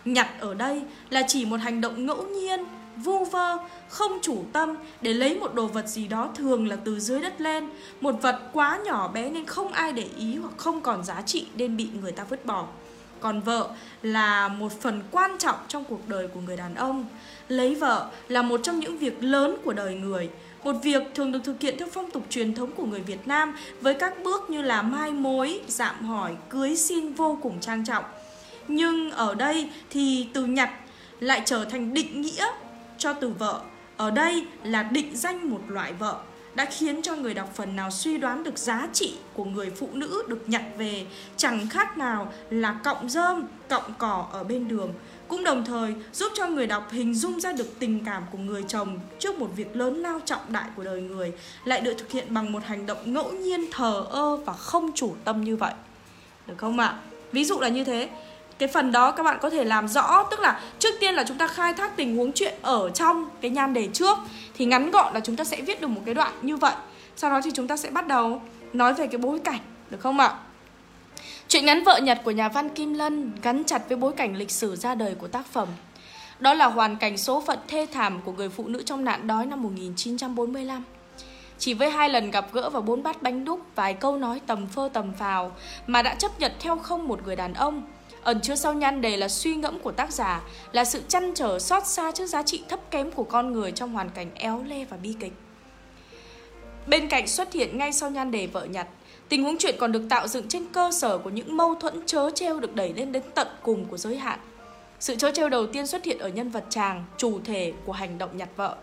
Nhặt 0.05 0.27
ở 0.39 0.53
đây 0.53 0.81
là 1.10 1.22
chỉ 1.27 1.45
một 1.45 1.60
hành 1.60 1.81
động 1.81 2.05
ngẫu 2.05 2.24
nhiên 2.24 2.65
vu 2.98 3.25
vơ, 3.25 3.57
không 3.89 4.19
chủ 4.22 4.45
tâm 4.53 4.75
để 5.01 5.13
lấy 5.13 5.39
một 5.39 5.53
đồ 5.53 5.67
vật 5.67 5.88
gì 5.88 6.07
đó 6.07 6.29
thường 6.36 6.67
là 6.67 6.75
từ 6.75 7.00
dưới 7.00 7.22
đất 7.22 7.41
lên, 7.41 7.69
một 8.01 8.22
vật 8.22 8.39
quá 8.53 8.79
nhỏ 8.86 9.07
bé 9.07 9.29
nên 9.29 9.45
không 9.45 9.74
ai 9.74 9.93
để 9.93 10.05
ý 10.17 10.38
hoặc 10.38 10.53
không 10.57 10.81
còn 10.81 11.03
giá 11.03 11.22
trị 11.22 11.48
nên 11.55 11.77
bị 11.77 11.89
người 12.01 12.12
ta 12.12 12.24
vứt 12.24 12.45
bỏ. 12.45 12.65
Còn 13.19 13.41
vợ 13.41 13.69
là 14.01 14.48
một 14.48 14.81
phần 14.81 15.03
quan 15.12 15.38
trọng 15.38 15.55
trong 15.67 15.84
cuộc 15.84 16.10
đời 16.10 16.27
của 16.27 16.39
người 16.39 16.57
đàn 16.57 16.75
ông. 16.75 17.05
Lấy 17.47 17.75
vợ 17.75 18.09
là 18.27 18.41
một 18.41 18.59
trong 18.63 18.79
những 18.79 18.97
việc 18.97 19.23
lớn 19.23 19.57
của 19.63 19.73
đời 19.73 19.95
người. 19.95 20.29
Một 20.63 20.73
việc 20.83 21.03
thường 21.15 21.31
được 21.31 21.39
thực 21.43 21.61
hiện 21.61 21.75
theo 21.79 21.87
phong 21.93 22.11
tục 22.11 22.25
truyền 22.29 22.53
thống 22.53 22.71
của 22.71 22.85
người 22.85 22.99
Việt 22.99 23.27
Nam 23.27 23.55
với 23.81 23.93
các 23.93 24.23
bước 24.23 24.49
như 24.49 24.61
là 24.61 24.81
mai 24.81 25.11
mối, 25.11 25.61
dạm 25.67 26.05
hỏi, 26.05 26.35
cưới 26.49 26.75
xin 26.75 27.13
vô 27.13 27.39
cùng 27.41 27.59
trang 27.59 27.85
trọng. 27.85 28.03
Nhưng 28.67 29.11
ở 29.11 29.35
đây 29.35 29.69
thì 29.89 30.27
từ 30.33 30.45
nhặt 30.45 30.69
lại 31.19 31.41
trở 31.45 31.65
thành 31.65 31.93
định 31.93 32.21
nghĩa 32.21 32.47
cho 32.97 33.13
từ 33.13 33.29
vợ. 33.29 33.61
Ở 33.97 34.11
đây 34.11 34.45
là 34.63 34.83
định 34.83 35.15
danh 35.15 35.49
một 35.49 35.61
loại 35.67 35.93
vợ 35.93 36.17
đã 36.55 36.65
khiến 36.65 37.01
cho 37.01 37.15
người 37.15 37.33
đọc 37.33 37.51
phần 37.55 37.75
nào 37.75 37.91
suy 37.91 38.17
đoán 38.17 38.43
được 38.43 38.57
giá 38.57 38.87
trị 38.93 39.13
của 39.33 39.45
người 39.45 39.69
phụ 39.69 39.89
nữ 39.93 40.23
được 40.27 40.49
nhặt 40.49 40.63
về 40.77 41.05
chẳng 41.37 41.67
khác 41.67 41.97
nào 41.97 42.33
là 42.49 42.79
cọng 42.83 43.09
rơm, 43.09 43.43
cọng 43.69 43.93
cỏ 43.97 44.27
ở 44.31 44.43
bên 44.43 44.67
đường. 44.67 44.93
Cũng 45.27 45.44
đồng 45.44 45.65
thời 45.65 45.94
giúp 46.13 46.32
cho 46.36 46.48
người 46.48 46.67
đọc 46.67 46.91
hình 46.91 47.13
dung 47.13 47.39
ra 47.39 47.51
được 47.51 47.79
tình 47.79 48.05
cảm 48.05 48.24
của 48.32 48.38
người 48.38 48.63
chồng 48.67 49.00
trước 49.20 49.39
một 49.39 49.50
việc 49.55 49.75
lớn 49.75 50.01
lao 50.01 50.20
trọng 50.25 50.41
đại 50.50 50.65
của 50.75 50.84
đời 50.84 51.01
người 51.01 51.32
lại 51.65 51.82
được 51.82 51.94
thực 51.98 52.12
hiện 52.12 52.25
bằng 52.29 52.51
một 52.51 52.63
hành 52.65 52.86
động 52.86 53.13
ngẫu 53.13 53.32
nhiên 53.32 53.65
thờ 53.72 54.05
ơ 54.10 54.36
và 54.36 54.53
không 54.53 54.91
chủ 54.96 55.15
tâm 55.24 55.44
như 55.44 55.55
vậy. 55.55 55.74
Được 56.48 56.55
không 56.58 56.79
ạ? 56.79 57.00
Ví 57.32 57.46
dụ 57.46 57.60
là 57.60 57.67
như 57.67 57.84
thế, 57.84 58.10
cái 58.58 58.70
phần 58.70 58.91
đó 58.91 59.12
các 59.12 59.24
bạn 59.24 59.38
có 59.41 59.50
thể 59.50 59.63
làm 59.63 59.88
rõ 59.88 60.24
tức 60.32 60.39
là 60.39 60.62
trước 60.79 60.96
tiên 61.00 61.15
là 61.15 61.24
chúng 61.27 61.38
ta 61.38 61.48
khai 61.48 61.74
thác 61.74 61.96
tình 61.96 62.17
huống 62.17 62.32
chuyện 62.32 62.53
ở 62.62 62.89
trong 62.89 63.29
cái 63.41 63.51
nhan 63.51 63.74
đề 63.74 63.88
trước 63.94 64.17
thì 64.58 64.65
ngắn 64.65 64.91
gọn 64.91 65.13
là 65.13 65.20
chúng 65.20 65.36
ta 65.36 65.44
sẽ 65.44 65.62
viết 65.62 65.82
được 65.82 65.88
một 65.88 66.01
cái 66.05 66.13
đoạn 66.13 66.34
như 66.41 66.58
vậy 66.58 66.74
sau 67.15 67.29
đó 67.29 67.41
thì 67.44 67.51
chúng 67.53 67.67
ta 67.67 67.77
sẽ 67.77 67.89
bắt 67.89 68.08
đầu 68.08 68.41
nói 68.74 68.94
về 68.94 69.08
cái 69.08 69.17
bối 69.17 69.39
cảnh 69.39 69.60
được 69.89 69.98
không 70.01 70.20
ạ 70.20 70.39
chuyện 71.48 71.65
ngắn 71.65 71.84
vợ 71.84 72.00
nhật 72.00 72.22
của 72.24 72.32
nhà 72.32 72.50
văn 72.50 72.70
kim 72.70 72.94
lân 72.94 73.32
gắn 73.41 73.63
chặt 73.63 73.89
với 73.89 73.98
bối 73.98 74.13
cảnh 74.13 74.36
lịch 74.36 74.51
sử 74.51 74.75
ra 74.75 74.96
đời 74.96 75.15
của 75.15 75.27
tác 75.27 75.46
phẩm 75.46 75.67
đó 76.39 76.53
là 76.53 76.65
hoàn 76.65 76.98
cảnh 76.98 77.17
số 77.17 77.41
phận 77.41 77.60
thê 77.67 77.88
thảm 77.94 78.22
của 78.25 78.32
người 78.32 78.50
phụ 78.50 78.67
nữ 78.67 78.84
trong 78.86 79.05
nạn 79.05 79.27
đói 79.27 79.46
năm 79.46 79.63
1945 79.63 80.84
chỉ 81.58 81.74
với 81.74 81.89
hai 81.89 82.10
lần 82.10 82.32
gặp 82.32 82.53
gỡ 82.53 82.70
và 82.70 82.82
bốn 82.82 83.03
bát 83.03 83.22
bánh 83.22 83.46
đúc 83.46 83.60
vài 83.75 83.94
câu 83.94 84.17
nói 84.17 84.41
tầm 84.48 84.67
phơ 84.67 84.89
tầm 84.94 85.13
phào 85.20 85.51
mà 85.88 86.01
đã 86.01 86.15
chấp 86.15 86.39
nhận 86.39 86.51
theo 86.60 86.77
không 86.77 87.08
một 87.08 87.20
người 87.25 87.36
đàn 87.36 87.53
ông 87.53 87.84
Ẩn 88.25 88.41
chứa 88.41 88.55
sau 88.55 88.74
nhan 88.74 89.01
đề 89.01 89.17
là 89.17 89.27
suy 89.27 89.55
ngẫm 89.55 89.79
của 89.79 89.91
tác 89.91 90.13
giả, 90.13 90.41
là 90.72 90.86
sự 90.86 91.01
chăn 91.08 91.34
trở 91.36 91.60
xót 91.60 91.86
xa 91.86 92.12
trước 92.12 92.25
giá 92.25 92.44
trị 92.44 92.63
thấp 92.70 92.79
kém 92.91 93.12
của 93.12 93.24
con 93.24 93.51
người 93.51 93.72
trong 93.72 93.94
hoàn 93.94 94.10
cảnh 94.10 94.32
éo 94.36 94.63
le 94.67 94.86
và 94.86 94.98
bi 94.98 95.15
kịch. 95.20 95.34
Bên 96.88 97.08
cạnh 97.10 97.27
xuất 97.27 97.53
hiện 97.53 97.77
ngay 97.77 97.94
sau 97.94 98.10
nhan 98.10 98.32
đề 98.32 98.48
vợ 98.48 98.65
nhặt, 98.65 98.88
tình 99.29 99.44
huống 99.44 99.58
chuyện 99.60 99.75
còn 99.79 99.91
được 99.91 100.03
tạo 100.10 100.27
dựng 100.27 100.48
trên 100.48 100.65
cơ 100.74 100.91
sở 100.91 101.17
của 101.17 101.29
những 101.29 101.58
mâu 101.58 101.75
thuẫn 101.75 102.01
chớ 102.05 102.29
treo 102.36 102.60
được 102.60 102.75
đẩy 102.75 102.94
lên 102.94 103.12
đến 103.12 103.24
tận 103.36 103.48
cùng 103.62 103.86
của 103.86 103.98
giới 103.98 104.17
hạn. 104.17 104.39
Sự 105.00 105.15
chớ 105.15 105.32
treo 105.32 105.50
đầu 105.50 105.67
tiên 105.67 105.88
xuất 105.88 106.03
hiện 106.03 106.20
ở 106.20 106.29
nhân 106.29 106.50
vật 106.50 106.65
chàng, 106.70 107.05
chủ 107.17 107.39
thể 107.44 107.74
của 107.86 107.91
hành 107.91 108.17
động 108.17 108.38
nhặt 108.38 108.50
vợ. 108.55 108.75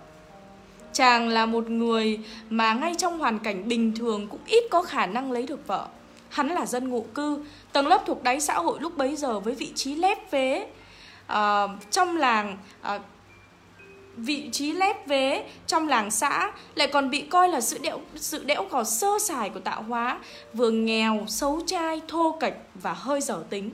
Chàng 0.92 1.28
là 1.28 1.46
một 1.46 1.70
người 1.70 2.18
mà 2.50 2.74
ngay 2.74 2.94
trong 2.98 3.18
hoàn 3.18 3.38
cảnh 3.38 3.68
bình 3.68 3.94
thường 3.96 4.28
cũng 4.28 4.40
ít 4.46 4.64
có 4.70 4.82
khả 4.82 5.06
năng 5.06 5.32
lấy 5.32 5.42
được 5.42 5.66
vợ. 5.66 5.88
Hắn 6.28 6.48
là 6.48 6.66
dân 6.66 6.88
ngụ 6.88 7.06
cư, 7.14 7.44
tầng 7.72 7.86
lớp 7.86 8.02
thuộc 8.06 8.22
đáy 8.22 8.40
xã 8.40 8.54
hội 8.54 8.80
lúc 8.80 8.96
bấy 8.96 9.16
giờ 9.16 9.40
với 9.40 9.54
vị 9.54 9.72
trí 9.74 9.94
lép 9.94 10.30
vế 10.30 10.66
uh, 11.32 11.70
trong 11.90 12.16
làng 12.16 12.58
uh, 12.96 13.02
vị 14.16 14.48
trí 14.52 14.72
lép 14.72 15.06
vế 15.06 15.44
trong 15.66 15.88
làng 15.88 16.10
xã 16.10 16.52
lại 16.74 16.88
còn 16.92 17.10
bị 17.10 17.20
coi 17.22 17.48
là 17.48 17.60
sự 17.60 17.78
đẽo 17.78 18.00
sự 18.16 18.44
đẽo 18.44 18.64
gò 18.70 18.84
sơ 18.84 19.18
sài 19.20 19.50
của 19.50 19.60
tạo 19.60 19.82
hóa 19.82 20.20
vừa 20.54 20.70
nghèo 20.70 21.24
xấu 21.28 21.60
trai 21.66 22.00
thô 22.08 22.36
kệch 22.40 22.54
và 22.74 22.92
hơi 22.92 23.20
dở 23.20 23.42
tính. 23.50 23.70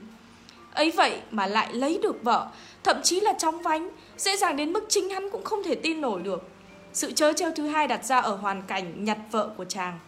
Ấy 0.73 0.91
vậy 0.91 1.19
mà 1.31 1.47
lại 1.47 1.73
lấy 1.73 1.99
được 2.03 2.23
vợ 2.23 2.47
thậm 2.83 2.97
chí 3.03 3.19
là 3.19 3.33
trong 3.33 3.61
vánh 3.61 3.89
dễ 4.17 4.37
dàng 4.37 4.55
đến 4.55 4.73
mức 4.73 4.85
chính 4.89 5.09
hắn 5.09 5.29
cũng 5.29 5.43
không 5.43 5.63
thể 5.63 5.75
tin 5.75 6.01
nổi 6.01 6.21
được. 6.21 6.47
Sự 6.93 7.11
chớ 7.11 7.33
treo 7.33 7.51
thứ 7.51 7.67
hai 7.67 7.87
đặt 7.87 8.05
ra 8.05 8.19
ở 8.19 8.35
hoàn 8.35 8.61
cảnh 8.61 9.05
nhặt 9.05 9.17
vợ 9.31 9.49
của 9.57 9.65
chàng. 9.65 9.99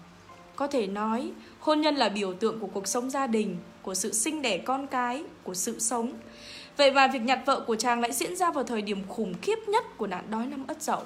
Có 0.55 0.67
thể 0.67 0.87
nói 0.87 1.31
hôn 1.59 1.81
nhân 1.81 1.95
là 1.95 2.09
biểu 2.09 2.33
tượng 2.33 2.59
của 2.59 2.67
cuộc 2.67 2.87
sống 2.87 3.09
gia 3.09 3.27
đình 3.27 3.57
của 3.81 3.93
sự 3.93 4.13
sinh 4.13 4.41
đẻ 4.41 4.57
con 4.57 4.87
cái, 4.87 5.23
của 5.43 5.53
sự 5.53 5.79
sống. 5.79 6.13
Vậy 6.81 6.91
và 6.91 7.07
việc 7.07 7.21
nhặt 7.21 7.39
vợ 7.45 7.59
của 7.67 7.75
chàng 7.75 8.01
lại 8.01 8.11
diễn 8.11 8.35
ra 8.35 8.51
vào 8.51 8.63
thời 8.63 8.81
điểm 8.81 8.97
khủng 9.07 9.33
khiếp 9.41 9.59
nhất 9.67 9.97
của 9.97 10.07
nạn 10.07 10.23
đói 10.31 10.45
năm 10.45 10.65
Ất 10.67 10.81
Dậu. 10.81 11.01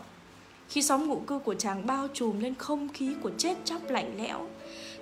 Khi 0.69 0.81
xóm 0.81 1.07
ngụ 1.07 1.19
cư 1.19 1.39
của 1.39 1.53
chàng 1.53 1.88
bao 1.88 2.07
trùm 2.13 2.39
lên 2.39 2.55
không 2.55 2.89
khí 2.93 3.15
của 3.23 3.31
chết 3.38 3.57
chóc 3.65 3.89
lạnh 3.89 4.13
lẽo, 4.17 4.47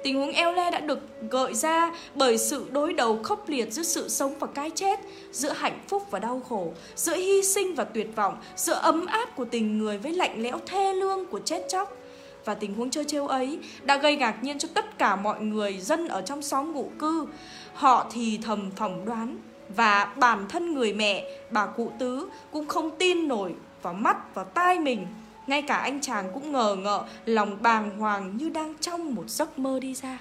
Tình 0.03 0.15
huống 0.15 0.31
eo 0.31 0.51
le 0.51 0.71
đã 0.71 0.79
được 0.79 0.99
gợi 1.29 1.53
ra 1.53 1.91
bởi 2.15 2.37
sự 2.37 2.65
đối 2.71 2.93
đầu 2.93 3.19
khốc 3.23 3.49
liệt 3.49 3.73
giữa 3.73 3.83
sự 3.83 4.09
sống 4.09 4.39
và 4.39 4.47
cái 4.47 4.69
chết, 4.69 4.99
giữa 5.31 5.51
hạnh 5.51 5.79
phúc 5.87 6.11
và 6.11 6.19
đau 6.19 6.41
khổ, 6.49 6.73
giữa 6.95 7.15
hy 7.15 7.43
sinh 7.43 7.75
và 7.75 7.83
tuyệt 7.83 8.15
vọng, 8.15 8.37
giữa 8.55 8.73
ấm 8.73 9.05
áp 9.05 9.35
của 9.35 9.45
tình 9.45 9.77
người 9.77 9.97
với 9.97 10.13
lạnh 10.13 10.43
lẽo 10.43 10.59
thê 10.65 10.93
lương 10.93 11.25
của 11.25 11.39
chết 11.39 11.65
chóc. 11.69 11.97
Và 12.45 12.53
tình 12.53 12.73
huống 12.73 12.89
chơi 12.89 13.05
trêu 13.05 13.27
ấy 13.27 13.59
đã 13.83 13.97
gây 13.97 14.15
ngạc 14.15 14.43
nhiên 14.43 14.59
cho 14.59 14.67
tất 14.73 14.97
cả 14.97 15.15
mọi 15.15 15.41
người 15.41 15.77
dân 15.77 16.07
ở 16.07 16.21
trong 16.21 16.41
xóm 16.41 16.73
ngụ 16.73 16.91
cư. 16.99 17.25
Họ 17.73 18.09
thì 18.13 18.39
thầm 18.43 18.71
phỏng 18.75 19.05
đoán 19.05 19.37
và 19.75 20.13
bản 20.17 20.45
thân 20.49 20.73
người 20.73 20.93
mẹ, 20.93 21.23
bà 21.51 21.65
cụ 21.65 21.91
tứ 21.99 22.29
cũng 22.51 22.67
không 22.67 22.91
tin 22.97 23.27
nổi 23.27 23.53
vào 23.81 23.93
mắt, 23.93 24.35
và 24.35 24.43
tai 24.43 24.79
mình. 24.79 25.07
Ngay 25.47 25.61
cả 25.61 25.75
anh 25.75 26.01
chàng 26.01 26.31
cũng 26.33 26.51
ngờ 26.51 26.77
ngợ, 26.79 27.03
lòng 27.25 27.57
bàng 27.61 27.97
hoàng 27.97 28.37
như 28.37 28.49
đang 28.49 28.73
trong 28.81 29.15
một 29.15 29.29
giấc 29.29 29.59
mơ 29.59 29.79
đi 29.79 29.93
ra. 29.93 30.19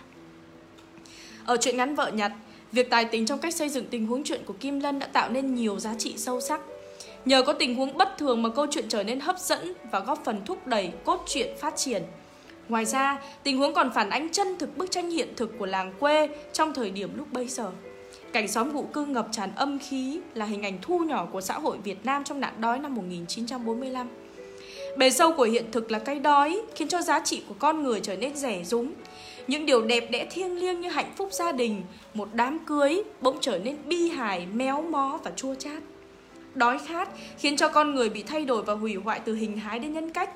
Ở 1.45 1.57
chuyện 1.61 1.77
ngắn 1.77 1.95
vợ 1.95 2.11
nhặt, 2.11 2.33
việc 2.73 2.91
tài 2.91 3.05
tính 3.05 3.27
trong 3.27 3.39
cách 3.39 3.55
xây 3.55 3.69
dựng 3.69 3.87
tình 3.91 4.07
huống 4.07 4.25
chuyện 4.25 4.43
của 4.45 4.55
Kim 4.61 4.81
Lân 4.81 4.99
đã 4.99 5.07
tạo 5.07 5.31
nên 5.31 5.55
nhiều 5.55 5.79
giá 5.79 5.95
trị 5.99 6.15
sâu 6.17 6.41
sắc. 6.41 6.61
Nhờ 7.25 7.43
có 7.43 7.53
tình 7.53 7.75
huống 7.75 7.97
bất 7.97 8.19
thường 8.19 8.43
mà 8.43 8.49
câu 8.49 8.67
chuyện 8.71 8.85
trở 8.89 9.03
nên 9.03 9.21
hấp 9.21 9.39
dẫn 9.39 9.73
và 9.91 10.01
góp 10.01 10.25
phần 10.25 10.41
thúc 10.45 10.67
đẩy 10.67 10.93
cốt 11.05 11.25
truyện 11.27 11.57
phát 11.61 11.77
triển. 11.77 12.03
Ngoài 12.69 12.85
ra, 12.85 13.23
tình 13.43 13.59
huống 13.59 13.75
còn 13.75 13.91
phản 13.95 14.11
ánh 14.11 14.29
chân 14.29 14.59
thực 14.59 14.77
bức 14.77 14.91
tranh 14.91 15.11
hiện 15.11 15.29
thực 15.37 15.59
của 15.59 15.67
làng 15.67 15.93
quê 16.01 16.29
trong 16.53 16.75
thời 16.75 16.91
điểm 16.91 17.11
lúc 17.17 17.33
bấy 17.33 17.49
giờ. 17.49 17.71
Cảnh 18.33 18.49
xóm 18.49 18.73
ngụ 18.73 18.83
cư 18.83 19.05
ngập 19.05 19.29
tràn 19.33 19.51
âm 19.57 19.79
khí 19.79 20.21
là 20.35 20.47
hình 20.47 20.63
ảnh 20.63 20.79
thu 20.83 20.99
nhỏ 20.99 21.27
của 21.33 21.41
xã 21.41 21.59
hội 21.59 21.79
Việt 21.85 22.05
Nam 22.05 22.25
trong 22.25 22.41
nạn 22.41 22.55
đói 22.61 22.79
năm 22.79 22.95
1945. 22.95 24.09
Bề 24.97 25.11
sâu 25.11 25.33
của 25.33 25.43
hiện 25.43 25.65
thực 25.73 25.91
là 25.91 25.99
cái 25.99 26.19
đói 26.19 26.63
khiến 26.75 26.89
cho 26.89 27.03
giá 27.03 27.21
trị 27.25 27.43
của 27.49 27.55
con 27.59 27.83
người 27.83 28.01
trở 28.01 28.17
nên 28.17 28.37
rẻ 28.37 28.65
rúng. 28.65 28.93
Những 29.47 29.67
điều 29.67 29.83
đẹp 29.83 30.11
đẽ 30.11 30.27
thiêng 30.31 30.59
liêng 30.61 30.81
như 30.81 30.89
hạnh 30.89 31.13
phúc 31.17 31.29
gia 31.33 31.53
đình, 31.53 31.83
một 32.15 32.29
đám 32.33 32.59
cưới 32.59 33.03
bỗng 33.21 33.39
trở 33.41 33.59
nên 33.59 33.77
bi 33.87 34.09
hài, 34.09 34.47
méo 34.47 34.83
mó 34.83 35.19
và 35.25 35.31
chua 35.37 35.55
chát. 35.55 35.83
Đói 36.55 36.79
khát 36.79 37.09
khiến 37.39 37.57
cho 37.57 37.69
con 37.69 37.95
người 37.95 38.09
bị 38.09 38.23
thay 38.23 38.45
đổi 38.45 38.63
và 38.63 38.75
hủy 38.75 38.95
hoại 38.95 39.21
từ 39.21 39.35
hình 39.35 39.57
hái 39.57 39.79
đến 39.79 39.93
nhân 39.93 40.11
cách. 40.11 40.31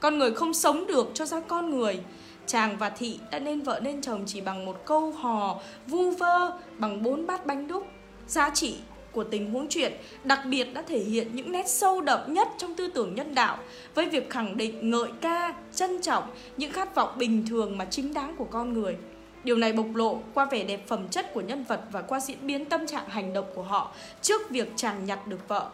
Con 0.00 0.18
người 0.18 0.30
không 0.30 0.54
sống 0.54 0.86
được 0.86 1.10
cho 1.14 1.26
ra 1.26 1.40
con 1.40 1.70
người 1.70 2.00
Chàng 2.46 2.76
và 2.78 2.90
thị 2.90 3.18
đã 3.30 3.38
nên 3.38 3.62
vợ 3.62 3.80
nên 3.82 4.02
chồng 4.02 4.22
chỉ 4.26 4.40
bằng 4.40 4.64
một 4.66 4.82
câu 4.86 5.12
hò 5.12 5.60
vu 5.86 6.10
vơ 6.10 6.58
bằng 6.78 7.02
bốn 7.02 7.26
bát 7.26 7.46
bánh 7.46 7.68
đúc 7.68 7.86
Giá 8.26 8.50
trị 8.54 8.76
của 9.12 9.24
tình 9.24 9.52
huống 9.52 9.66
chuyện 9.68 9.92
đặc 10.24 10.40
biệt 10.46 10.74
đã 10.74 10.82
thể 10.82 10.98
hiện 10.98 11.28
những 11.32 11.52
nét 11.52 11.68
sâu 11.68 12.00
đậm 12.00 12.34
nhất 12.34 12.48
trong 12.58 12.74
tư 12.74 12.88
tưởng 12.94 13.14
nhân 13.14 13.34
đạo 13.34 13.58
với 13.94 14.08
việc 14.08 14.30
khẳng 14.30 14.56
định 14.56 14.90
ngợi 14.90 15.08
ca, 15.20 15.54
trân 15.74 16.02
trọng 16.02 16.24
những 16.56 16.72
khát 16.72 16.94
vọng 16.94 17.18
bình 17.18 17.46
thường 17.48 17.78
mà 17.78 17.84
chính 17.84 18.14
đáng 18.14 18.34
của 18.36 18.44
con 18.44 18.72
người. 18.72 18.96
Điều 19.44 19.56
này 19.56 19.72
bộc 19.72 19.86
lộ 19.94 20.20
qua 20.34 20.44
vẻ 20.44 20.64
đẹp 20.64 20.88
phẩm 20.88 21.08
chất 21.08 21.34
của 21.34 21.40
nhân 21.40 21.64
vật 21.64 21.80
và 21.92 22.02
qua 22.02 22.20
diễn 22.20 22.38
biến 22.46 22.64
tâm 22.64 22.86
trạng 22.86 23.08
hành 23.08 23.32
động 23.32 23.46
của 23.54 23.62
họ 23.62 23.92
trước 24.22 24.50
việc 24.50 24.72
chàng 24.76 25.04
nhặt 25.04 25.26
được 25.26 25.48
vợ. 25.48 25.70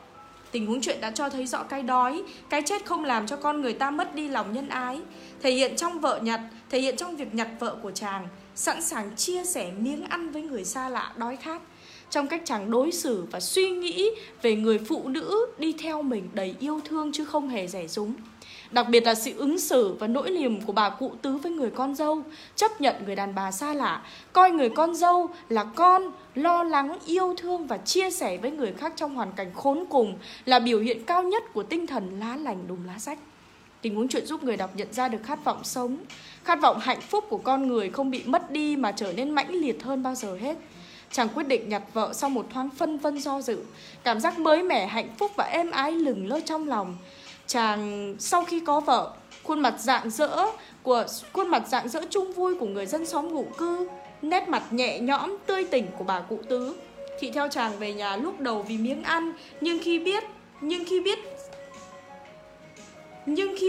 Tình 0.51 0.67
huống 0.67 0.81
chuyện 0.81 1.01
đã 1.01 1.11
cho 1.11 1.29
thấy 1.29 1.47
rõ 1.47 1.63
cái 1.63 1.83
đói, 1.83 2.23
cái 2.51 2.63
chết 2.67 2.85
không 2.85 3.05
làm 3.05 3.27
cho 3.27 3.37
con 3.37 3.61
người 3.61 3.73
ta 3.73 3.91
mất 3.91 4.15
đi 4.15 4.29
lòng 4.29 4.53
nhân 4.53 4.69
ái. 4.69 5.01
Thể 5.43 5.51
hiện 5.51 5.77
trong 5.77 6.01
vợ 6.01 6.21
nhặt, 6.23 6.41
thể 6.71 6.81
hiện 6.81 6.97
trong 6.97 7.17
việc 7.17 7.35
nhặt 7.35 7.49
vợ 7.59 7.77
của 7.83 7.91
chàng, 7.91 8.29
sẵn 8.55 8.83
sàng 8.83 9.17
chia 9.17 9.45
sẻ 9.45 9.73
miếng 9.79 10.03
ăn 10.03 10.31
với 10.31 10.43
người 10.43 10.65
xa 10.65 10.89
lạ 10.89 11.13
đói 11.17 11.37
khát. 11.37 11.63
Trong 12.11 12.27
cách 12.27 12.43
chàng 12.45 12.71
đối 12.71 12.93
xử 12.93 13.27
và 13.31 13.41
suy 13.41 13.71
nghĩ 13.71 14.11
về 14.43 14.57
người 14.57 14.79
phụ 14.79 15.09
nữ 15.09 15.47
đi 15.59 15.73
theo 15.73 16.03
mình 16.03 16.29
đầy 16.33 16.55
yêu 16.59 16.81
thương 16.85 17.13
chứ 17.13 17.25
không 17.25 17.49
hề 17.49 17.67
rẻ 17.67 17.87
rúng. 17.87 18.15
Đặc 18.71 18.89
biệt 18.89 19.07
là 19.07 19.15
sự 19.15 19.33
ứng 19.37 19.59
xử 19.59 19.93
và 19.93 20.07
nỗi 20.07 20.31
niềm 20.31 20.61
của 20.61 20.73
bà 20.73 20.91
cụ 20.91 21.13
tứ 21.23 21.37
với 21.37 21.53
người 21.53 21.71
con 21.71 21.95
dâu, 21.95 22.23
chấp 22.57 22.81
nhận 22.81 22.95
người 23.07 23.17
đàn 23.17 23.35
bà 23.35 23.51
xa 23.51 23.75
lạ, 23.75 24.03
coi 24.33 24.51
người 24.51 24.71
con 24.71 24.95
dâu 24.95 25.29
là 25.49 25.65
con, 25.65 26.11
lo 26.35 26.63
lắng, 26.63 26.99
yêu 27.07 27.35
thương 27.39 27.67
và 27.67 27.77
chia 27.77 28.11
sẻ 28.11 28.37
với 28.37 28.51
người 28.51 28.73
khác 28.73 28.93
trong 28.97 29.15
hoàn 29.15 29.33
cảnh 29.33 29.51
khốn 29.55 29.85
cùng 29.91 30.19
là 30.45 30.59
biểu 30.59 30.81
hiện 30.81 31.05
cao 31.05 31.23
nhất 31.23 31.43
của 31.53 31.63
tinh 31.63 31.87
thần 31.87 32.21
lá 32.21 32.37
lành 32.37 32.65
đùm 32.69 32.85
lá 32.85 32.99
sách. 32.99 33.19
Tình 33.83 33.95
huống 33.95 34.09
chuyện 34.09 34.27
giúp 34.27 34.45
người 34.45 34.57
đọc 34.57 34.71
nhận 34.75 34.93
ra 34.93 35.09
được 35.09 35.19
khát 35.25 35.45
vọng 35.45 35.65
sống, 35.65 35.97
khát 36.45 36.61
vọng 36.63 36.79
hạnh 36.81 37.01
phúc 37.01 37.25
của 37.29 37.39
con 37.39 37.69
người 37.69 37.91
không 37.91 38.11
bị 38.11 38.23
mất 38.27 38.51
đi 38.51 38.77
mà 38.77 38.93
trở 38.93 39.13
nên 39.13 39.31
mãnh 39.31 39.51
liệt 39.51 39.83
hơn 39.83 40.03
bao 40.03 40.15
giờ 40.15 40.37
hết. 40.37 40.57
Chàng 41.13 41.29
quyết 41.29 41.49
định 41.49 41.69
nhặt 41.69 41.83
vợ 41.93 42.13
sau 42.15 42.31
một 42.31 42.47
thoáng 42.51 42.71
phân 42.71 42.99
vân 42.99 43.19
do 43.19 43.41
dự, 43.41 43.59
cảm 44.05 44.21
giác 44.21 44.39
mới 44.39 44.63
mẻ 44.63 44.87
hạnh 44.87 45.09
phúc 45.19 45.33
và 45.37 45.45
êm 45.45 45.71
ái 45.71 45.93
lừng 45.93 46.27
lơ 46.27 46.41
trong 46.41 46.69
lòng 46.69 46.97
chàng 47.49 48.15
sau 48.19 48.45
khi 48.45 48.61
có 48.61 48.81
vợ 48.81 49.11
khuôn 49.45 49.61
mặt 49.61 49.75
dạng 49.79 50.11
dỡ 50.11 50.47
của 50.83 51.05
khuôn 51.33 51.49
mặt 51.49 51.63
dạng 51.69 51.89
dỡ 51.89 52.01
chung 52.11 52.33
vui 52.33 52.55
của 52.55 52.67
người 52.67 52.87
dân 52.87 53.07
xóm 53.07 53.29
ngụ 53.29 53.47
cư 53.59 53.89
nét 54.23 54.49
mặt 54.49 54.63
nhẹ 54.73 54.99
nhõm 55.01 55.37
tươi 55.47 55.65
tỉnh 55.65 55.87
của 55.99 56.05
bà 56.05 56.21
cụ 56.21 56.39
tứ 56.49 56.77
thị 57.21 57.31
theo 57.31 57.49
chàng 57.49 57.79
về 57.79 57.93
nhà 57.93 58.17
lúc 58.17 58.41
đầu 58.41 58.63
vì 58.63 58.79
miếng 58.79 59.03
ăn 59.03 59.33
nhưng 59.61 59.79
khi 59.83 59.99
biết 59.99 60.25
nhưng 60.61 60.85
khi 60.85 61.01
biết 61.01 61.18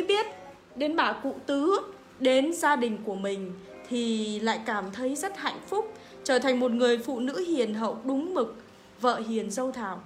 biết 0.10 0.26
đến 0.76 0.96
bà 0.96 1.14
cụ 1.24 1.36
tứ, 1.46 1.80
đến 2.20 2.54
gia 2.54 2.76
đình 2.76 2.98
của 3.06 3.16
mình 3.16 3.54
thì 3.90 4.40
lại 4.40 4.60
cảm 4.66 4.92
thấy 4.92 5.16
rất 5.16 5.38
hạnh 5.38 5.60
phúc, 5.68 5.94
trở 6.24 6.40
thành 6.40 6.60
một 6.60 6.72
người 6.72 6.98
phụ 6.98 7.20
nữ 7.20 7.40
hiền 7.40 7.74
hậu, 7.74 7.98
đúng 8.04 8.34
mực, 8.34 8.56
vợ 9.02 9.22
hiền 9.28 9.52
dâu 9.52 9.72
thảo. 9.72 10.02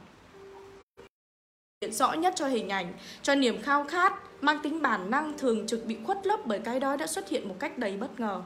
Hiện 1.81 1.93
rõ 1.93 2.13
nhất 2.13 2.33
cho 2.35 2.47
hình 2.47 2.69
ảnh, 2.69 2.93
cho 3.21 3.35
niềm 3.35 3.61
khao 3.61 3.83
khát, 3.83 4.13
mang 4.41 4.59
tính 4.63 4.81
bản 4.81 5.11
năng 5.11 5.37
thường 5.37 5.67
trực 5.67 5.85
bị 5.85 5.97
khuất 6.03 6.27
lấp 6.27 6.39
bởi 6.45 6.59
cái 6.59 6.79
đói 6.79 6.97
đã 6.97 7.07
xuất 7.07 7.29
hiện 7.29 7.47
một 7.47 7.55
cách 7.59 7.77
đầy 7.77 7.97
bất 7.97 8.19
ngờ. 8.19 8.41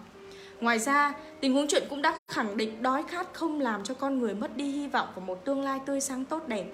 Ngoài 0.62 0.80
ra, 0.80 1.14
tình 1.40 1.54
huống 1.54 1.68
chuyện 1.68 1.84
cũng 1.90 2.02
đã 2.02 2.18
khẳng 2.32 2.58
định 2.58 2.82
đói 2.84 3.04
khát 3.04 3.34
không 3.34 3.62
làm 3.62 3.84
cho 3.84 3.94
con 3.94 4.20
người 4.20 4.34
mất 4.34 4.58
đi 4.58 4.72
hy 4.72 4.88
vọng 4.88 5.08
vào 5.16 5.26
một 5.26 5.46
tương 5.46 5.62
lai 5.62 5.80
tươi 5.86 6.02
sáng 6.02 6.26
tốt 6.26 6.48
đẹp 6.48 6.66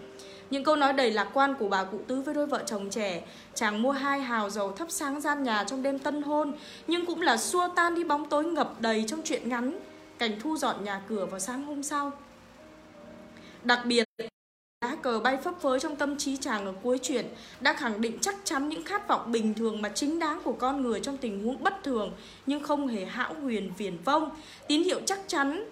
những 0.50 0.64
câu 0.64 0.76
nói 0.76 0.94
đầy 0.94 1.12
lạc 1.12 1.30
quan 1.34 1.56
của 1.60 1.68
bà 1.68 1.84
cụ 1.84 2.00
tứ 2.08 2.22
với 2.22 2.34
đôi 2.34 2.48
vợ 2.48 2.64
chồng 2.66 2.90
trẻ 2.90 3.24
Chàng 3.54 3.82
mua 3.82 3.92
hai 3.92 4.20
hào 4.20 4.50
dầu 4.50 4.72
thắp 4.72 4.88
sáng 4.92 5.22
gian 5.22 5.44
nhà 5.44 5.64
trong 5.64 5.84
đêm 5.84 6.00
tân 6.00 6.22
hôn 6.22 6.54
Nhưng 6.88 7.06
cũng 7.06 7.22
là 7.22 7.38
xua 7.38 7.70
tan 7.76 7.96
đi 7.96 8.04
bóng 8.04 8.30
tối 8.30 8.46
ngập 8.46 8.82
đầy 8.82 9.04
trong 9.08 9.22
chuyện 9.24 9.50
ngắn 9.50 9.80
Cảnh 10.18 10.40
thu 10.40 10.58
dọn 10.58 10.84
nhà 10.84 11.02
cửa 11.08 11.26
vào 11.26 11.40
sáng 11.40 11.66
hôm 11.66 11.84
sau 11.84 12.12
Đặc 13.64 13.80
biệt 13.86 14.08
Lá 14.84 14.96
cờ 14.96 15.20
bay 15.20 15.38
phấp 15.38 15.62
phới 15.62 15.80
trong 15.80 15.96
tâm 15.96 16.18
trí 16.18 16.38
chàng 16.38 16.66
ở 16.66 16.74
cuối 16.84 17.00
chuyện 17.02 17.26
đã 17.60 17.74
khẳng 17.74 18.02
định 18.02 18.18
chắc 18.22 18.36
chắn 18.44 18.70
những 18.70 18.84
khát 18.84 19.08
vọng 19.08 19.32
bình 19.32 19.54
thường 19.54 19.82
mà 19.82 19.90
chính 19.90 20.20
đáng 20.20 20.40
của 20.44 20.54
con 20.54 20.82
người 20.82 21.00
trong 21.00 21.18
tình 21.18 21.44
huống 21.44 21.64
bất 21.64 21.84
thường 21.84 22.14
nhưng 22.46 22.64
không 22.64 22.88
hề 22.88 23.06
hão 23.06 23.34
huyền 23.34 23.72
viển 23.78 23.98
vông. 24.06 24.30
Tín 24.68 24.84
hiệu 24.84 25.02
chắc 25.06 25.20
chắn 25.28 25.66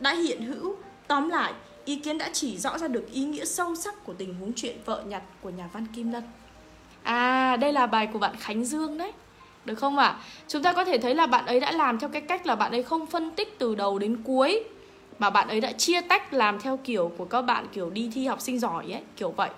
đã 0.00 0.14
hiện 0.14 0.42
hữu. 0.42 0.76
Tóm 1.06 1.28
lại, 1.28 1.52
ý 1.84 1.96
kiến 1.96 2.18
đã 2.18 2.30
chỉ 2.32 2.56
rõ 2.56 2.78
ra 2.78 2.88
được 2.88 3.12
ý 3.12 3.24
nghĩa 3.24 3.44
sâu 3.44 3.74
sắc 3.74 4.04
của 4.04 4.12
tình 4.12 4.34
huống 4.34 4.52
chuyện 4.56 4.76
vợ 4.84 5.02
nhặt 5.06 5.22
của 5.40 5.50
nhà 5.50 5.68
văn 5.72 5.86
Kim 5.86 6.12
Lân. 6.12 6.22
À, 7.02 7.56
đây 7.56 7.72
là 7.72 7.86
bài 7.86 8.08
của 8.12 8.18
bạn 8.18 8.36
Khánh 8.38 8.64
Dương 8.64 8.98
đấy. 8.98 9.12
Được 9.64 9.74
không 9.74 9.98
ạ? 9.98 10.06
À? 10.06 10.18
Chúng 10.48 10.62
ta 10.62 10.72
có 10.72 10.84
thể 10.84 10.98
thấy 10.98 11.14
là 11.14 11.26
bạn 11.26 11.46
ấy 11.46 11.60
đã 11.60 11.72
làm 11.72 11.98
theo 11.98 12.08
cái 12.08 12.22
cách 12.22 12.46
là 12.46 12.54
bạn 12.54 12.72
ấy 12.72 12.82
không 12.82 13.06
phân 13.06 13.30
tích 13.30 13.58
từ 13.58 13.74
đầu 13.74 13.98
đến 13.98 14.16
cuối 14.24 14.64
mà 15.18 15.30
bạn 15.30 15.48
ấy 15.48 15.60
đã 15.60 15.72
chia 15.72 16.00
tách 16.00 16.32
làm 16.32 16.60
theo 16.60 16.76
kiểu 16.84 17.12
của 17.18 17.24
các 17.24 17.42
bạn 17.42 17.66
kiểu 17.72 17.90
đi 17.90 18.10
thi 18.14 18.26
học 18.26 18.40
sinh 18.40 18.58
giỏi 18.58 18.92
ấy, 18.92 19.02
kiểu 19.16 19.30
vậy. 19.30 19.50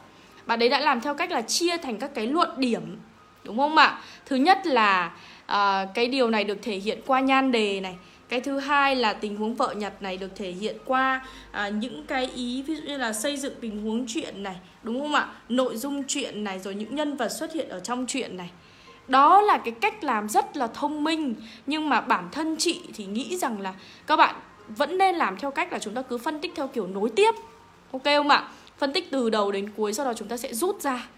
Bạn 0.47 0.63
ấy 0.63 0.69
đã 0.69 0.81
làm 0.81 1.01
theo 1.01 1.15
cách 1.15 1.31
là 1.31 1.43
chia 1.43 1.77
thành 1.77 1.99
các 1.99 2.15
cái 2.15 2.27
luận 2.27 2.49
điểm, 2.57 2.99
đúng 3.45 3.57
không 3.57 3.77
ạ? 3.77 4.01
Thứ 4.27 4.37
nhất 4.37 4.67
là 4.67 5.13
à, 5.47 5.87
cái 5.95 6.09
điều 6.09 6.31
này 6.31 6.45
được 6.45 6.59
thể 6.63 6.77
hiện 6.77 7.01
qua 7.07 7.21
nhan 7.21 7.53
đề 7.53 7.81
này, 7.81 7.97
cái 8.29 8.41
thứ 8.41 8.59
hai 8.59 8.97
là 8.97 9.13
tình 9.13 9.37
huống 9.37 9.55
vợ 9.55 9.75
nhặt 9.77 10.03
này 10.03 10.17
được 10.17 10.37
thể 10.37 10.51
hiện 10.51 10.77
qua 10.85 11.27
à, 11.51 11.69
những 11.69 12.05
cái 12.07 12.31
ý 12.35 12.63
ví 12.63 12.77
dụ 12.77 12.83
như 12.83 12.97
là 12.97 13.13
xây 13.13 13.37
dựng 13.37 13.55
tình 13.61 13.83
huống 13.83 14.05
chuyện 14.09 14.43
này 14.43 14.57
đúng 14.83 15.01
không 15.01 15.15
ạ? 15.15 15.29
Nội 15.49 15.77
dung 15.77 16.03
chuyện 16.09 16.45
này 16.45 16.59
rồi 16.59 16.75
những 16.75 16.95
nhân 16.95 17.17
vật 17.17 17.29
xuất 17.29 17.53
hiện 17.53 17.69
ở 17.69 17.81
trong 17.81 18.07
chuyện 18.09 18.37
này. 18.37 18.51
Đó 19.09 19.41
là 19.41 19.59
cái 19.59 19.75
cách 19.81 20.05
làm 20.05 20.29
rất 20.29 20.57
là 20.57 20.67
thông 20.67 21.05
minh 21.05 21.35
nhưng 21.67 21.89
mà 21.89 22.01
bản 22.01 22.29
thân 22.33 22.57
chị 22.59 22.81
thì 22.95 23.07
nghĩ 23.07 23.37
rằng 23.37 23.61
là 23.61 23.75
các 24.07 24.17
bạn 24.17 24.35
vẫn 24.69 24.99
nên 24.99 25.15
làm 25.15 25.37
theo 25.37 25.51
cách 25.51 25.73
là 25.73 25.79
chúng 25.79 25.95
ta 25.95 26.03
cứ 26.03 26.19
phân 26.19 26.41
tích 26.41 26.53
theo 26.57 26.69
kiểu 26.69 26.87
nối 26.87 27.11
tiếp 27.17 27.35
ok 27.93 28.05
không 28.05 28.29
ạ? 28.29 28.49
Phân 28.79 28.93
tích 28.93 29.11
từ 29.11 29.31
đầu 29.31 29.53
đến 29.53 29.71
cuối 29.77 29.93
sau 29.93 30.07
đó 30.07 30.13
chúng 30.17 30.29
ta 30.29 30.37
sẽ 30.37 30.55
rút 30.55 30.81
ra. 30.81 31.09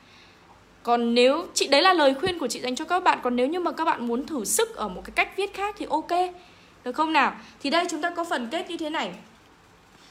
Còn 0.82 1.14
nếu 1.14 1.46
chị 1.54 1.68
đấy 1.68 1.82
là 1.82 1.92
lời 1.92 2.14
khuyên 2.14 2.38
của 2.38 2.48
chị 2.48 2.60
dành 2.60 2.76
cho 2.76 2.84
các 2.84 3.02
bạn 3.02 3.18
còn 3.22 3.36
nếu 3.36 3.46
như 3.46 3.60
mà 3.60 3.72
các 3.72 3.84
bạn 3.84 4.08
muốn 4.08 4.26
thử 4.26 4.44
sức 4.44 4.76
ở 4.76 4.88
một 4.88 5.02
cái 5.04 5.12
cách 5.14 5.36
viết 5.36 5.54
khác 5.54 5.74
thì 5.78 5.86
ok 5.90 6.10
được 6.86 6.92
không 6.94 7.12
nào 7.12 7.34
thì 7.60 7.70
đây 7.70 7.86
chúng 7.90 8.02
ta 8.02 8.10
có 8.10 8.24
phần 8.24 8.48
kết 8.50 8.70
như 8.70 8.76
thế 8.76 8.90
này 8.90 9.14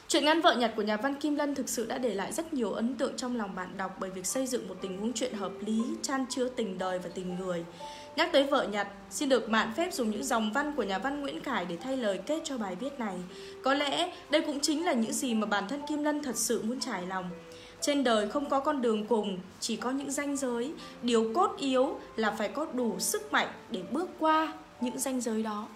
Chuyện 0.08 0.24
ngăn 0.24 0.40
vợ 0.40 0.54
nhặt 0.54 0.72
của 0.76 0.82
nhà 0.82 0.96
văn 0.96 1.14
Kim 1.14 1.36
Lân 1.36 1.54
thực 1.54 1.68
sự 1.68 1.86
đã 1.86 1.98
để 1.98 2.14
lại 2.14 2.32
rất 2.32 2.54
nhiều 2.54 2.72
ấn 2.72 2.94
tượng 2.94 3.16
trong 3.16 3.36
lòng 3.36 3.54
bạn 3.54 3.68
đọc 3.76 3.96
bởi 4.00 4.10
việc 4.10 4.26
xây 4.26 4.46
dựng 4.46 4.68
một 4.68 4.74
tình 4.80 4.98
huống 4.98 5.12
chuyện 5.12 5.34
hợp 5.34 5.52
lý, 5.60 5.82
chan 6.02 6.24
chứa 6.28 6.48
tình 6.48 6.78
đời 6.78 6.98
và 6.98 7.08
tình 7.14 7.36
người. 7.38 7.64
Nhắc 8.16 8.28
tới 8.32 8.44
vợ 8.44 8.66
nhặt, 8.72 8.88
xin 9.10 9.28
được 9.28 9.50
mạn 9.50 9.72
phép 9.76 9.92
dùng 9.92 10.10
những 10.10 10.24
dòng 10.24 10.52
văn 10.52 10.72
của 10.76 10.82
nhà 10.82 10.98
văn 10.98 11.20
Nguyễn 11.20 11.40
Khải 11.40 11.64
để 11.64 11.76
thay 11.76 11.96
lời 11.96 12.20
kết 12.26 12.40
cho 12.44 12.58
bài 12.58 12.76
viết 12.80 12.98
này. 12.98 13.16
Có 13.64 13.74
lẽ 13.74 14.12
đây 14.30 14.42
cũng 14.42 14.60
chính 14.60 14.84
là 14.84 14.92
những 14.92 15.12
gì 15.12 15.34
mà 15.34 15.46
bản 15.46 15.68
thân 15.68 15.82
Kim 15.88 16.04
Lân 16.04 16.22
thật 16.22 16.36
sự 16.36 16.62
muốn 16.62 16.80
trải 16.80 17.06
lòng. 17.06 17.30
Trên 17.80 18.04
đời 18.04 18.28
không 18.28 18.48
có 18.48 18.60
con 18.60 18.82
đường 18.82 19.06
cùng, 19.06 19.38
chỉ 19.60 19.76
có 19.76 19.90
những 19.90 20.10
ranh 20.10 20.36
giới. 20.36 20.72
Điều 21.02 21.32
cốt 21.34 21.56
yếu 21.58 21.98
là 22.16 22.30
phải 22.30 22.48
có 22.48 22.66
đủ 22.72 22.98
sức 22.98 23.32
mạnh 23.32 23.48
để 23.70 23.82
bước 23.90 24.10
qua 24.18 24.52
những 24.80 24.98
ranh 24.98 25.20
giới 25.20 25.42
đó. 25.42 25.68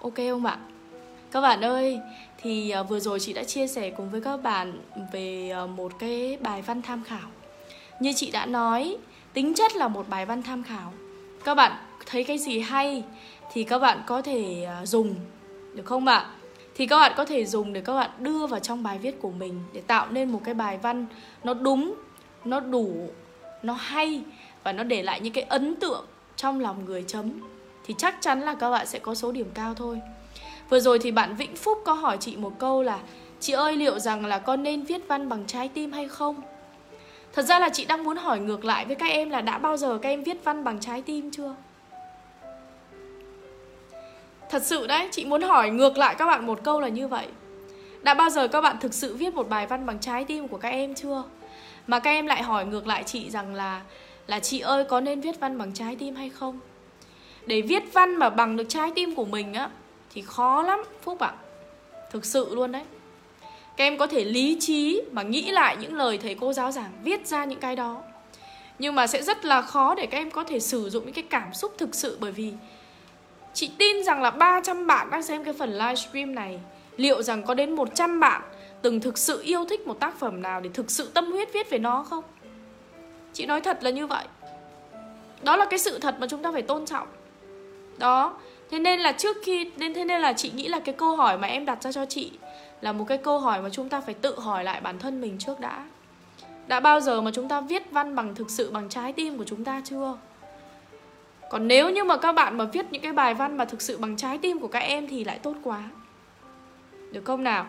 Ok 0.00 0.14
không 0.16 0.42
bạn, 0.42 0.58
Các 1.30 1.40
bạn 1.40 1.64
ơi, 1.64 2.00
thì 2.38 2.70
ờ, 2.70 2.82
vừa 2.82 3.00
rồi 3.00 3.20
chị 3.20 3.32
đã 3.32 3.44
chia 3.44 3.66
sẻ 3.66 3.90
cùng 3.90 4.10
với 4.10 4.20
các 4.20 4.36
bạn 4.36 4.80
về 5.12 5.50
ờ, 5.50 5.66
một 5.66 5.92
cái 5.98 6.38
bài 6.40 6.62
văn 6.62 6.82
tham 6.82 7.04
khảo. 7.04 7.28
Như 8.00 8.12
chị 8.16 8.30
đã 8.30 8.46
nói, 8.46 8.96
tính 9.32 9.54
chất 9.54 9.76
là 9.76 9.88
một 9.88 10.08
bài 10.08 10.26
văn 10.26 10.42
tham 10.42 10.62
khảo. 10.62 10.92
Các 11.44 11.54
bạn 11.54 11.72
thấy 12.06 12.24
cái 12.24 12.38
gì 12.38 12.60
hay 12.60 13.04
thì 13.52 13.64
các 13.64 13.78
bạn 13.78 14.02
có 14.06 14.22
thể 14.22 14.64
ờ, 14.64 14.86
dùng 14.86 15.14
được 15.74 15.86
không 15.86 16.06
ạ? 16.06 16.30
Thì 16.74 16.86
các 16.86 16.98
bạn 16.98 17.12
có 17.16 17.24
thể 17.24 17.44
dùng 17.44 17.72
để 17.72 17.80
các 17.80 17.94
bạn 17.94 18.10
đưa 18.18 18.46
vào 18.46 18.60
trong 18.60 18.82
bài 18.82 18.98
viết 18.98 19.20
của 19.20 19.30
mình 19.30 19.60
để 19.72 19.80
tạo 19.80 20.06
nên 20.10 20.32
một 20.32 20.40
cái 20.44 20.54
bài 20.54 20.78
văn 20.82 21.06
nó 21.44 21.54
đúng, 21.54 21.94
nó 22.44 22.60
đủ, 22.60 23.10
nó 23.62 23.72
hay 23.72 24.22
và 24.64 24.72
nó 24.72 24.82
để 24.82 25.02
lại 25.02 25.20
những 25.20 25.32
cái 25.32 25.44
ấn 25.44 25.76
tượng 25.76 26.04
trong 26.36 26.60
lòng 26.60 26.84
người 26.84 27.04
chấm 27.06 27.30
thì 27.88 27.94
chắc 27.98 28.14
chắn 28.20 28.40
là 28.40 28.54
các 28.54 28.70
bạn 28.70 28.86
sẽ 28.86 28.98
có 28.98 29.14
số 29.14 29.32
điểm 29.32 29.50
cao 29.54 29.74
thôi. 29.74 30.00
Vừa 30.68 30.80
rồi 30.80 30.98
thì 30.98 31.10
bạn 31.10 31.36
Vĩnh 31.36 31.56
Phúc 31.56 31.78
có 31.84 31.92
hỏi 31.92 32.16
chị 32.20 32.36
một 32.36 32.52
câu 32.58 32.82
là 32.82 32.98
Chị 33.40 33.52
ơi 33.52 33.76
liệu 33.76 33.98
rằng 33.98 34.26
là 34.26 34.38
con 34.38 34.62
nên 34.62 34.82
viết 34.82 35.08
văn 35.08 35.28
bằng 35.28 35.44
trái 35.46 35.68
tim 35.68 35.92
hay 35.92 36.08
không? 36.08 36.36
Thật 37.32 37.42
ra 37.42 37.58
là 37.58 37.68
chị 37.68 37.84
đang 37.84 38.04
muốn 38.04 38.16
hỏi 38.16 38.40
ngược 38.40 38.64
lại 38.64 38.84
với 38.84 38.96
các 38.96 39.10
em 39.10 39.30
là 39.30 39.40
đã 39.40 39.58
bao 39.58 39.76
giờ 39.76 39.98
các 40.02 40.08
em 40.08 40.22
viết 40.22 40.44
văn 40.44 40.64
bằng 40.64 40.80
trái 40.80 41.02
tim 41.02 41.30
chưa? 41.30 41.54
Thật 44.50 44.62
sự 44.62 44.86
đấy, 44.86 45.08
chị 45.10 45.24
muốn 45.24 45.42
hỏi 45.42 45.70
ngược 45.70 45.98
lại 45.98 46.14
các 46.18 46.26
bạn 46.26 46.46
một 46.46 46.60
câu 46.64 46.80
là 46.80 46.88
như 46.88 47.08
vậy 47.08 47.26
Đã 48.02 48.14
bao 48.14 48.30
giờ 48.30 48.48
các 48.48 48.60
bạn 48.60 48.76
thực 48.80 48.94
sự 48.94 49.16
viết 49.16 49.34
một 49.34 49.48
bài 49.48 49.66
văn 49.66 49.86
bằng 49.86 49.98
trái 49.98 50.24
tim 50.24 50.48
của 50.48 50.58
các 50.58 50.68
em 50.68 50.94
chưa? 50.94 51.22
Mà 51.86 51.98
các 51.98 52.10
em 52.10 52.26
lại 52.26 52.42
hỏi 52.42 52.66
ngược 52.66 52.86
lại 52.86 53.04
chị 53.06 53.30
rằng 53.30 53.54
là 53.54 53.82
Là 54.26 54.40
chị 54.40 54.60
ơi 54.60 54.84
có 54.84 55.00
nên 55.00 55.20
viết 55.20 55.40
văn 55.40 55.58
bằng 55.58 55.74
trái 55.74 55.96
tim 55.96 56.14
hay 56.14 56.28
không? 56.28 56.60
Để 57.46 57.62
viết 57.62 57.92
văn 57.92 58.16
mà 58.16 58.30
bằng 58.30 58.56
được 58.56 58.68
trái 58.68 58.90
tim 58.94 59.14
của 59.14 59.24
mình 59.24 59.54
á, 59.54 59.70
thì 60.14 60.22
khó 60.26 60.62
lắm, 60.62 60.82
Phúc 61.02 61.18
ạ. 61.18 61.32
Thực 62.10 62.24
sự 62.24 62.54
luôn 62.54 62.72
đấy. 62.72 62.82
Các 63.76 63.84
em 63.84 63.98
có 63.98 64.06
thể 64.06 64.24
lý 64.24 64.56
trí 64.60 65.02
mà 65.12 65.22
nghĩ 65.22 65.50
lại 65.50 65.76
những 65.80 65.94
lời 65.94 66.18
thầy 66.18 66.34
cô 66.34 66.52
giáo 66.52 66.72
giảng, 66.72 66.90
Viết 67.02 67.26
ra 67.26 67.44
những 67.44 67.60
cái 67.60 67.76
đó. 67.76 68.02
Nhưng 68.78 68.94
mà 68.94 69.06
sẽ 69.06 69.22
rất 69.22 69.44
là 69.44 69.62
khó 69.62 69.94
để 69.94 70.06
các 70.06 70.18
em 70.18 70.30
có 70.30 70.44
thể 70.44 70.60
sử 70.60 70.90
dụng 70.90 71.04
những 71.04 71.14
cái 71.14 71.24
cảm 71.30 71.54
xúc 71.54 71.74
thực 71.78 71.94
sự, 71.94 72.18
Bởi 72.20 72.32
vì 72.32 72.52
Chị 73.54 73.70
tin 73.78 74.04
rằng 74.04 74.22
là 74.22 74.30
300 74.30 74.86
bạn 74.86 75.10
đang 75.10 75.22
xem 75.22 75.44
cái 75.44 75.54
phần 75.54 75.72
livestream 75.72 76.34
này, 76.34 76.60
Liệu 76.96 77.22
rằng 77.22 77.42
có 77.42 77.54
đến 77.54 77.72
100 77.72 78.20
bạn 78.20 78.42
Từng 78.82 79.00
thực 79.00 79.18
sự 79.18 79.42
yêu 79.42 79.64
thích 79.64 79.86
một 79.86 80.00
tác 80.00 80.18
phẩm 80.18 80.42
nào 80.42 80.60
Để 80.60 80.70
thực 80.74 80.90
sự 80.90 81.10
tâm 81.14 81.32
huyết 81.32 81.52
viết 81.52 81.70
về 81.70 81.78
nó 81.78 82.06
không? 82.10 82.24
Chị 83.32 83.46
nói 83.46 83.60
thật 83.60 83.78
là 83.82 83.90
như 83.90 84.06
vậy. 84.06 84.24
Đó 85.42 85.56
là 85.56 85.64
cái 85.64 85.78
sự 85.78 85.98
thật 85.98 86.16
mà 86.18 86.26
chúng 86.26 86.42
ta 86.42 86.52
phải 86.52 86.62
tôn 86.62 86.86
trọng. 86.86 87.08
Đó 87.98 88.34
Thế 88.70 88.78
nên 88.78 89.00
là 89.00 89.12
trước 89.12 89.36
khi, 89.42 89.70
nên 89.76 89.94
thế 89.94 90.04
nên 90.04 90.20
là 90.20 90.32
chị 90.32 90.50
nghĩ 90.54 90.68
là 90.68 90.80
cái 90.80 90.94
câu 90.98 91.16
hỏi 91.16 91.38
mà 91.38 91.48
em 91.48 91.64
đặt 91.64 91.82
ra 91.82 91.92
cho 91.92 92.06
chị 92.06 92.30
là 92.80 92.92
một 92.92 93.04
cái 93.08 93.18
câu 93.18 93.38
hỏi 93.38 93.62
mà 93.62 93.68
chúng 93.70 93.88
ta 93.88 94.00
phải 94.00 94.14
tự 94.14 94.40
hỏi 94.40 94.64
lại 94.64 94.80
bản 94.80 94.98
thân 94.98 95.20
mình 95.20 95.38
trước 95.38 95.60
đã. 95.60 95.84
Đã 96.66 96.80
bao 96.80 97.00
giờ 97.00 97.20
mà 97.20 97.30
chúng 97.34 97.48
ta 97.48 97.60
viết 97.60 97.90
văn 97.90 98.14
bằng 98.14 98.34
thực 98.34 98.50
sự 98.50 98.70
bằng 98.70 98.88
trái 98.88 99.12
tim 99.12 99.38
của 99.38 99.44
chúng 99.44 99.64
ta 99.64 99.82
chưa? 99.84 100.16
Còn 101.50 101.68
nếu 101.68 101.90
như 101.90 102.04
mà 102.04 102.16
các 102.16 102.32
bạn 102.32 102.58
mà 102.58 102.64
viết 102.64 102.86
những 102.90 103.02
cái 103.02 103.12
bài 103.12 103.34
văn 103.34 103.56
mà 103.56 103.64
thực 103.64 103.82
sự 103.82 103.98
bằng 103.98 104.16
trái 104.16 104.38
tim 104.38 104.58
của 104.58 104.68
các 104.68 104.78
em 104.78 105.08
thì 105.08 105.24
lại 105.24 105.38
tốt 105.38 105.54
quá. 105.62 105.82
Được 107.12 107.24
không 107.24 107.44
nào? 107.44 107.66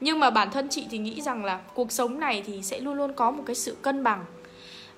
Nhưng 0.00 0.20
mà 0.20 0.30
bản 0.30 0.50
thân 0.50 0.68
chị 0.68 0.86
thì 0.90 0.98
nghĩ 0.98 1.20
rằng 1.20 1.44
là 1.44 1.60
cuộc 1.74 1.92
sống 1.92 2.20
này 2.20 2.42
thì 2.46 2.62
sẽ 2.62 2.80
luôn 2.80 2.94
luôn 2.94 3.12
có 3.12 3.30
một 3.30 3.42
cái 3.46 3.56
sự 3.56 3.76
cân 3.82 4.04
bằng. 4.04 4.24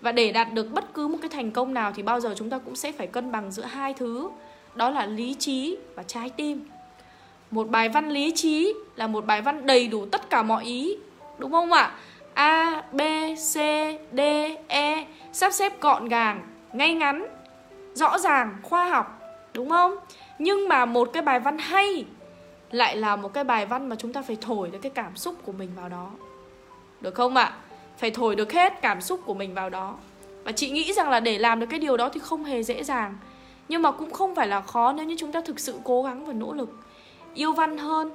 Và 0.00 0.12
để 0.12 0.32
đạt 0.32 0.52
được 0.52 0.72
bất 0.72 0.94
cứ 0.94 1.08
một 1.08 1.18
cái 1.22 1.28
thành 1.28 1.50
công 1.50 1.74
nào 1.74 1.92
thì 1.94 2.02
bao 2.02 2.20
giờ 2.20 2.34
chúng 2.36 2.50
ta 2.50 2.58
cũng 2.58 2.76
sẽ 2.76 2.92
phải 2.92 3.06
cân 3.06 3.32
bằng 3.32 3.50
giữa 3.52 3.64
hai 3.64 3.94
thứ 3.94 4.30
đó 4.76 4.90
là 4.90 5.06
lý 5.06 5.34
trí 5.34 5.76
và 5.94 6.02
trái 6.02 6.30
tim. 6.30 6.68
Một 7.50 7.68
bài 7.68 7.88
văn 7.88 8.10
lý 8.10 8.32
trí 8.34 8.74
là 8.96 9.06
một 9.06 9.26
bài 9.26 9.42
văn 9.42 9.66
đầy 9.66 9.88
đủ 9.88 10.06
tất 10.06 10.30
cả 10.30 10.42
mọi 10.42 10.64
ý, 10.64 10.96
đúng 11.38 11.52
không 11.52 11.72
ạ? 11.72 11.94
A, 12.34 12.82
b, 12.92 13.00
c, 13.34 13.54
d 14.12 14.20
e 14.68 15.06
sắp 15.32 15.52
xếp 15.52 15.80
gọn 15.80 16.08
gàng, 16.08 16.46
ngay 16.72 16.94
ngắn, 16.94 17.26
rõ 17.94 18.18
ràng, 18.18 18.56
khoa 18.62 18.88
học, 18.88 19.20
đúng 19.54 19.68
không? 19.70 19.96
Nhưng 20.38 20.68
mà 20.68 20.84
một 20.84 21.10
cái 21.12 21.22
bài 21.22 21.40
văn 21.40 21.58
hay 21.58 22.04
lại 22.70 22.96
là 22.96 23.16
một 23.16 23.34
cái 23.34 23.44
bài 23.44 23.66
văn 23.66 23.88
mà 23.88 23.96
chúng 23.96 24.12
ta 24.12 24.22
phải 24.22 24.36
thổi 24.40 24.70
được 24.70 24.78
cái 24.82 24.90
cảm 24.90 25.16
xúc 25.16 25.34
của 25.44 25.52
mình 25.52 25.70
vào 25.76 25.88
đó. 25.88 26.10
Được 27.00 27.14
không 27.14 27.36
ạ? 27.36 27.52
Phải 27.98 28.10
thổi 28.10 28.36
được 28.36 28.52
hết 28.52 28.72
cảm 28.82 29.00
xúc 29.00 29.20
của 29.24 29.34
mình 29.34 29.54
vào 29.54 29.70
đó. 29.70 29.94
Và 30.44 30.52
chị 30.52 30.70
nghĩ 30.70 30.92
rằng 30.92 31.10
là 31.10 31.20
để 31.20 31.38
làm 31.38 31.60
được 31.60 31.66
cái 31.70 31.78
điều 31.78 31.96
đó 31.96 32.08
thì 32.08 32.20
không 32.20 32.44
hề 32.44 32.62
dễ 32.62 32.82
dàng 32.84 33.14
nhưng 33.68 33.82
mà 33.82 33.90
cũng 33.90 34.10
không 34.10 34.34
phải 34.34 34.48
là 34.48 34.60
khó 34.60 34.92
nếu 34.92 35.06
như 35.06 35.16
chúng 35.18 35.32
ta 35.32 35.40
thực 35.40 35.60
sự 35.60 35.78
cố 35.84 36.02
gắng 36.02 36.26
và 36.26 36.32
nỗ 36.32 36.52
lực. 36.52 36.78
Yêu 37.34 37.52
văn 37.52 37.78
hơn 37.78 38.10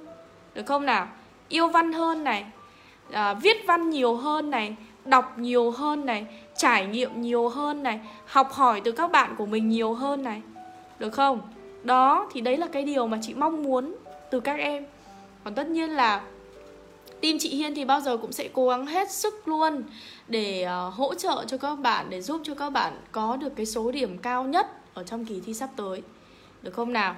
được 0.53 0.65
không 0.65 0.85
nào? 0.85 1.07
Yêu 1.49 1.67
văn 1.67 1.93
hơn 1.93 2.23
này 2.23 2.45
à, 3.11 3.33
viết 3.33 3.57
văn 3.67 3.89
nhiều 3.89 4.15
hơn 4.15 4.49
này 4.49 4.75
đọc 5.05 5.37
nhiều 5.37 5.71
hơn 5.71 6.05
này 6.05 6.25
trải 6.57 6.85
nghiệm 6.85 7.21
nhiều 7.21 7.49
hơn 7.49 7.83
này 7.83 7.99
học 8.25 8.51
hỏi 8.51 8.81
từ 8.83 8.91
các 8.91 9.11
bạn 9.11 9.35
của 9.37 9.45
mình 9.45 9.69
nhiều 9.69 9.93
hơn 9.93 10.23
này 10.23 10.41
được 10.99 11.09
không? 11.09 11.41
Đó 11.83 12.29
thì 12.33 12.41
đấy 12.41 12.57
là 12.57 12.67
cái 12.67 12.83
điều 12.83 13.07
mà 13.07 13.19
chị 13.21 13.33
mong 13.33 13.63
muốn 13.63 13.95
từ 14.31 14.39
các 14.39 14.59
em. 14.59 14.85
Còn 15.43 15.55
tất 15.55 15.67
nhiên 15.67 15.89
là 15.89 16.21
team 17.21 17.37
chị 17.39 17.49
Hiên 17.49 17.75
thì 17.75 17.85
bao 17.85 18.01
giờ 18.01 18.17
cũng 18.17 18.31
sẽ 18.31 18.49
cố 18.53 18.69
gắng 18.69 18.85
hết 18.85 19.11
sức 19.11 19.47
luôn 19.47 19.83
để 20.27 20.67
uh, 20.87 20.93
hỗ 20.93 21.13
trợ 21.13 21.45
cho 21.47 21.57
các 21.57 21.75
bạn 21.75 22.05
để 22.09 22.21
giúp 22.21 22.41
cho 22.43 22.55
các 22.55 22.69
bạn 22.69 22.93
có 23.11 23.35
được 23.35 23.55
cái 23.55 23.65
số 23.65 23.91
điểm 23.91 24.17
cao 24.17 24.43
nhất 24.43 24.67
ở 24.93 25.04
trong 25.04 25.25
kỳ 25.25 25.41
thi 25.45 25.54
sắp 25.54 25.69
tới. 25.75 26.01
Được 26.62 26.71
không 26.73 26.93
nào? 26.93 27.15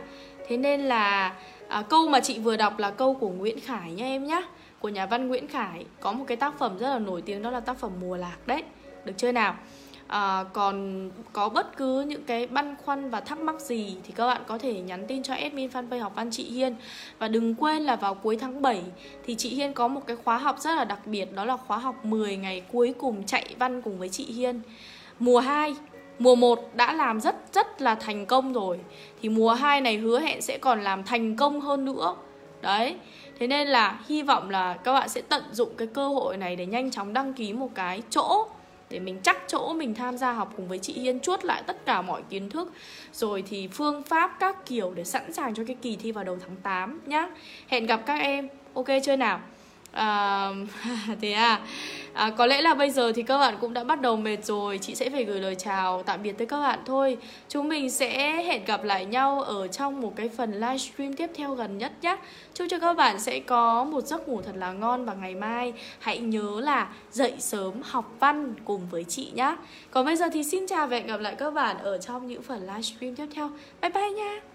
Thế 0.47 0.57
nên 0.57 0.81
là 0.81 1.35
à, 1.67 1.83
câu 1.89 2.07
mà 2.07 2.19
chị 2.19 2.39
vừa 2.39 2.57
đọc 2.57 2.79
là 2.79 2.91
câu 2.91 3.13
của 3.13 3.29
Nguyễn 3.29 3.59
Khải 3.59 3.91
nha 3.91 4.05
em 4.05 4.27
nhé 4.27 4.43
của 4.79 4.89
nhà 4.89 5.05
văn 5.05 5.27
Nguyễn 5.27 5.47
Khải. 5.47 5.85
Có 5.99 6.11
một 6.11 6.25
cái 6.27 6.37
tác 6.37 6.59
phẩm 6.59 6.77
rất 6.77 6.89
là 6.89 6.99
nổi 6.99 7.21
tiếng 7.21 7.41
đó 7.41 7.49
là 7.49 7.59
tác 7.59 7.77
phẩm 7.77 7.91
Mùa 8.01 8.17
Lạc 8.17 8.37
đấy. 8.45 8.63
Được 9.05 9.13
chưa 9.17 9.31
nào? 9.31 9.55
À, 10.07 10.43
còn 10.53 11.09
có 11.33 11.49
bất 11.49 11.77
cứ 11.77 12.01
những 12.01 12.23
cái 12.23 12.47
băn 12.47 12.75
khoăn 12.85 13.09
và 13.09 13.19
thắc 13.19 13.39
mắc 13.39 13.61
gì 13.61 13.95
thì 14.03 14.13
các 14.15 14.27
bạn 14.27 14.41
có 14.47 14.57
thể 14.57 14.81
nhắn 14.81 15.05
tin 15.07 15.23
cho 15.23 15.33
admin 15.33 15.69
fanpage 15.69 15.99
học 15.99 16.13
văn 16.15 16.29
chị 16.31 16.43
Hiên. 16.43 16.75
Và 17.19 17.27
đừng 17.27 17.55
quên 17.55 17.81
là 17.81 17.95
vào 17.95 18.15
cuối 18.15 18.37
tháng 18.41 18.61
7 18.61 18.83
thì 19.25 19.35
chị 19.35 19.49
Hiên 19.49 19.73
có 19.73 19.87
một 19.87 20.01
cái 20.07 20.15
khóa 20.15 20.37
học 20.37 20.59
rất 20.59 20.75
là 20.75 20.85
đặc 20.85 21.07
biệt 21.07 21.33
đó 21.33 21.45
là 21.45 21.57
khóa 21.57 21.77
học 21.77 22.05
10 22.05 22.37
ngày 22.37 22.63
cuối 22.71 22.93
cùng 22.97 23.25
chạy 23.25 23.55
văn 23.59 23.81
cùng 23.81 23.99
với 23.99 24.09
chị 24.09 24.25
Hiên. 24.25 24.61
Mùa 25.19 25.39
2 25.39 25.75
Mùa 26.19 26.35
1 26.35 26.69
đã 26.73 26.93
làm 26.93 27.21
rất 27.21 27.35
rất 27.53 27.81
là 27.81 27.95
thành 27.95 28.25
công 28.25 28.53
rồi 28.53 28.79
Thì 29.21 29.29
mùa 29.29 29.53
2 29.53 29.81
này 29.81 29.97
hứa 29.97 30.19
hẹn 30.19 30.41
sẽ 30.41 30.57
còn 30.57 30.81
làm 30.81 31.03
thành 31.03 31.35
công 31.35 31.61
hơn 31.61 31.85
nữa 31.85 32.15
Đấy, 32.61 32.95
Thế 33.39 33.47
nên 33.47 33.67
là 33.67 33.99
hy 34.07 34.21
vọng 34.21 34.49
là 34.49 34.73
các 34.73 34.93
bạn 34.93 35.09
sẽ 35.09 35.21
tận 35.21 35.43
dụng 35.51 35.69
cái 35.77 35.87
cơ 35.87 36.07
hội 36.07 36.37
này 36.37 36.55
để 36.55 36.65
nhanh 36.65 36.91
chóng 36.91 37.13
đăng 37.13 37.33
ký 37.33 37.53
một 37.53 37.69
cái 37.75 38.01
chỗ 38.09 38.47
để 38.93 38.99
mình 38.99 39.19
chắc 39.23 39.37
chỗ 39.47 39.73
mình 39.73 39.95
tham 39.95 40.17
gia 40.17 40.31
học 40.31 40.53
cùng 40.57 40.67
với 40.67 40.79
chị 40.79 40.93
Hiên 40.93 41.19
chuốt 41.19 41.45
lại 41.45 41.63
tất 41.67 41.85
cả 41.85 42.01
mọi 42.01 42.21
kiến 42.29 42.49
thức 42.49 42.71
rồi 43.13 43.43
thì 43.49 43.67
phương 43.67 44.03
pháp 44.03 44.35
các 44.39 44.65
kiểu 44.65 44.93
để 44.95 45.03
sẵn 45.03 45.33
sàng 45.33 45.55
cho 45.55 45.63
cái 45.67 45.75
kỳ 45.81 45.95
thi 45.95 46.11
vào 46.11 46.23
đầu 46.23 46.37
tháng 46.41 46.55
8 46.63 47.01
nhá. 47.05 47.27
Hẹn 47.67 47.85
gặp 47.85 48.01
các 48.05 48.21
em. 48.21 48.49
Ok 48.73 48.87
chưa 49.03 49.15
nào? 49.15 49.39
À, 49.93 50.49
thế 51.21 51.31
à? 51.31 51.61
À, 52.13 52.31
có 52.37 52.45
lẽ 52.45 52.61
là 52.61 52.73
bây 52.73 52.89
giờ 52.89 53.11
thì 53.15 53.23
các 53.23 53.37
bạn 53.37 53.57
cũng 53.61 53.73
đã 53.73 53.83
bắt 53.83 54.01
đầu 54.01 54.17
mệt 54.17 54.45
rồi. 54.45 54.77
Chị 54.77 54.95
sẽ 54.95 55.09
phải 55.09 55.23
gửi 55.23 55.39
lời 55.39 55.55
chào 55.55 56.03
tạm 56.03 56.23
biệt 56.23 56.37
tới 56.37 56.47
các 56.47 56.59
bạn 56.59 56.79
thôi. 56.85 57.17
Chúng 57.49 57.69
mình 57.69 57.89
sẽ 57.89 58.43
hẹn 58.43 58.65
gặp 58.65 58.83
lại 58.83 59.05
nhau 59.05 59.41
ở 59.41 59.67
trong 59.67 60.01
một 60.01 60.13
cái 60.15 60.29
phần 60.29 60.53
livestream 60.53 61.13
tiếp 61.13 61.29
theo 61.35 61.53
gần 61.53 61.77
nhất 61.77 61.91
nhé 62.01 62.17
Chúc 62.53 62.67
cho 62.71 62.79
các 62.79 62.93
bạn 62.93 63.19
sẽ 63.19 63.39
có 63.39 63.83
một 63.83 64.01
giấc 64.01 64.27
ngủ 64.27 64.41
thật 64.41 64.55
là 64.55 64.71
ngon 64.71 65.05
và 65.05 65.13
ngày 65.13 65.35
mai. 65.35 65.73
Hãy 65.99 66.17
nhớ 66.17 66.61
là 66.61 66.87
dậy 67.11 67.33
sớm 67.39 67.73
học 67.83 68.15
văn 68.19 68.53
cùng 68.65 68.81
với 68.91 69.03
chị 69.03 69.31
nhé 69.33 69.55
Còn 69.91 70.05
bây 70.05 70.15
giờ 70.15 70.25
thì 70.33 70.43
xin 70.43 70.67
chào 70.67 70.87
và 70.87 70.97
hẹn 70.97 71.07
gặp 71.07 71.19
lại 71.19 71.35
các 71.37 71.51
bạn 71.51 71.77
ở 71.77 71.97
trong 71.97 72.27
những 72.27 72.41
phần 72.41 72.61
livestream 72.61 73.15
tiếp 73.15 73.27
theo. 73.35 73.49
Bye 73.81 73.89
bye 73.89 74.09
nha! 74.09 74.52